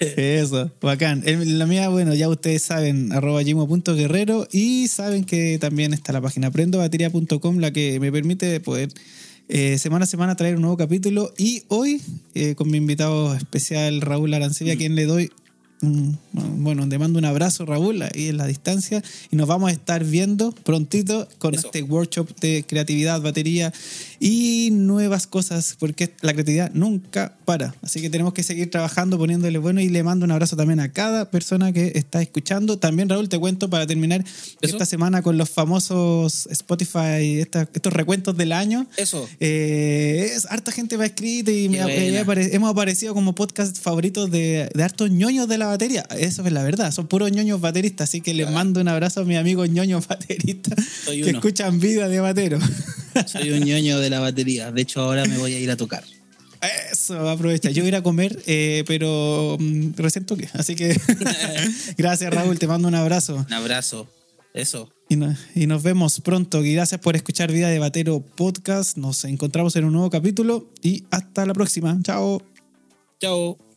Eso, 0.00 0.70
bacán. 0.80 1.22
La 1.26 1.66
mía, 1.66 1.88
bueno, 1.88 2.14
ya 2.14 2.28
ustedes 2.28 2.62
saben, 2.62 3.12
arroba 3.12 3.42
guerrero 3.42 4.46
y 4.52 4.88
saben 4.88 5.24
que 5.24 5.58
también 5.58 5.92
está 5.92 6.12
la 6.12 6.20
página 6.20 6.48
aprendobatería.com, 6.48 7.58
la 7.58 7.72
que 7.72 7.98
me 8.00 8.12
permite 8.12 8.60
poder 8.60 8.90
eh, 9.48 9.78
semana 9.78 10.04
a 10.04 10.06
semana 10.06 10.36
traer 10.36 10.56
un 10.56 10.62
nuevo 10.62 10.76
capítulo. 10.76 11.32
Y 11.38 11.62
hoy, 11.68 12.02
eh, 12.34 12.54
con 12.54 12.70
mi 12.70 12.76
invitado 12.76 13.34
especial 13.34 14.00
Raúl 14.00 14.34
Arancilla, 14.34 14.74
a 14.74 14.76
quien 14.76 14.94
le 14.94 15.06
doy 15.06 15.30
bueno, 15.80 16.88
te 16.88 16.98
mando 16.98 17.18
un 17.18 17.24
abrazo, 17.24 17.64
Raúl, 17.64 18.02
ahí 18.02 18.28
en 18.28 18.36
la 18.36 18.46
distancia. 18.46 19.02
Y 19.30 19.36
nos 19.36 19.46
vamos 19.46 19.70
a 19.70 19.72
estar 19.72 20.04
viendo 20.04 20.52
prontito 20.52 21.28
con 21.38 21.54
este 21.54 21.82
workshop 21.82 22.28
de 22.40 22.64
creatividad, 22.66 23.20
batería 23.20 23.72
y 24.20 24.70
nuevas 24.72 25.26
cosas, 25.26 25.76
porque 25.78 26.12
la 26.22 26.32
creatividad 26.32 26.70
nunca 26.74 27.36
para. 27.44 27.74
Así 27.82 28.00
que 28.00 28.10
tenemos 28.10 28.32
que 28.32 28.42
seguir 28.42 28.70
trabajando, 28.70 29.18
poniéndole 29.18 29.58
bueno. 29.58 29.80
Y 29.80 29.88
le 29.88 30.02
mando 30.02 30.24
un 30.24 30.32
abrazo 30.32 30.56
también 30.56 30.80
a 30.80 30.92
cada 30.92 31.30
persona 31.30 31.72
que 31.72 31.92
está 31.94 32.20
escuchando. 32.20 32.78
También, 32.78 33.08
Raúl, 33.08 33.28
te 33.28 33.38
cuento 33.38 33.70
para 33.70 33.86
terminar 33.86 34.24
esta 34.60 34.86
semana 34.86 35.22
con 35.22 35.38
los 35.38 35.50
famosos 35.50 36.46
Spotify, 36.50 37.40
estos 37.40 37.92
recuentos 37.92 38.36
del 38.36 38.52
año. 38.52 38.86
Eso. 38.96 39.28
Eh, 39.40 40.32
es 40.34 40.46
harta 40.46 40.72
gente 40.72 40.96
va 40.96 41.06
escrito 41.06 41.50
y 41.50 41.70
hemos 41.76 42.70
aparecido 42.70 43.14
como 43.14 43.34
podcast 43.34 43.78
favoritos 43.78 44.30
de, 44.30 44.70
de 44.74 44.82
hartos 44.82 45.10
ñoños 45.10 45.48
de 45.48 45.58
la 45.58 45.66
batería. 45.66 46.06
Eso 46.18 46.44
es 46.44 46.52
la 46.52 46.62
verdad, 46.62 46.92
son 46.92 47.06
puros 47.06 47.30
ñoños 47.30 47.60
bateristas, 47.60 48.08
así 48.08 48.20
que 48.20 48.34
les 48.34 48.50
mando 48.50 48.80
un 48.80 48.88
abrazo 48.88 49.20
a 49.20 49.24
mis 49.24 49.38
amigos 49.38 49.68
ñoños 49.68 50.06
bateristas 50.06 50.84
que 51.06 51.30
escuchan 51.30 51.78
vida 51.78 52.08
de 52.08 52.20
batero. 52.20 52.58
Soy 53.26 53.50
un 53.50 53.60
ñoño 53.60 53.98
de 53.98 54.07
la 54.10 54.20
batería, 54.20 54.70
de 54.70 54.82
hecho 54.82 55.00
ahora 55.00 55.24
me 55.24 55.38
voy 55.38 55.54
a 55.54 55.60
ir 55.60 55.70
a 55.70 55.76
tocar. 55.76 56.04
Eso, 56.90 57.28
aprovecha. 57.28 57.70
Yo 57.70 57.82
voy 57.82 57.88
a 57.88 57.88
ir 57.88 57.96
a 57.96 58.02
comer, 58.02 58.42
eh, 58.46 58.84
pero 58.86 59.56
mm, 59.58 59.90
recién 59.96 60.24
toqué. 60.24 60.48
Así 60.54 60.74
que 60.74 61.00
gracias, 61.96 62.32
Raúl. 62.32 62.58
Te 62.58 62.66
mando 62.66 62.88
un 62.88 62.94
abrazo. 62.94 63.44
Un 63.46 63.52
abrazo. 63.52 64.08
Eso. 64.54 64.90
Y, 65.08 65.16
y, 65.54 65.66
nos 65.66 65.82
vemos 65.82 66.20
pronto. 66.20 66.64
Y 66.64 66.74
gracias 66.74 67.00
por 67.00 67.14
escuchar 67.14 67.52
Vida 67.52 67.68
de 67.68 67.78
Batero 67.78 68.20
Podcast. 68.20 68.96
Nos 68.96 69.24
encontramos 69.24 69.76
en 69.76 69.84
un 69.84 69.92
nuevo 69.92 70.10
capítulo 70.10 70.68
y 70.82 71.04
hasta 71.10 71.46
la 71.46 71.54
próxima. 71.54 71.96
Chao. 72.02 72.42
Chao. 73.20 73.67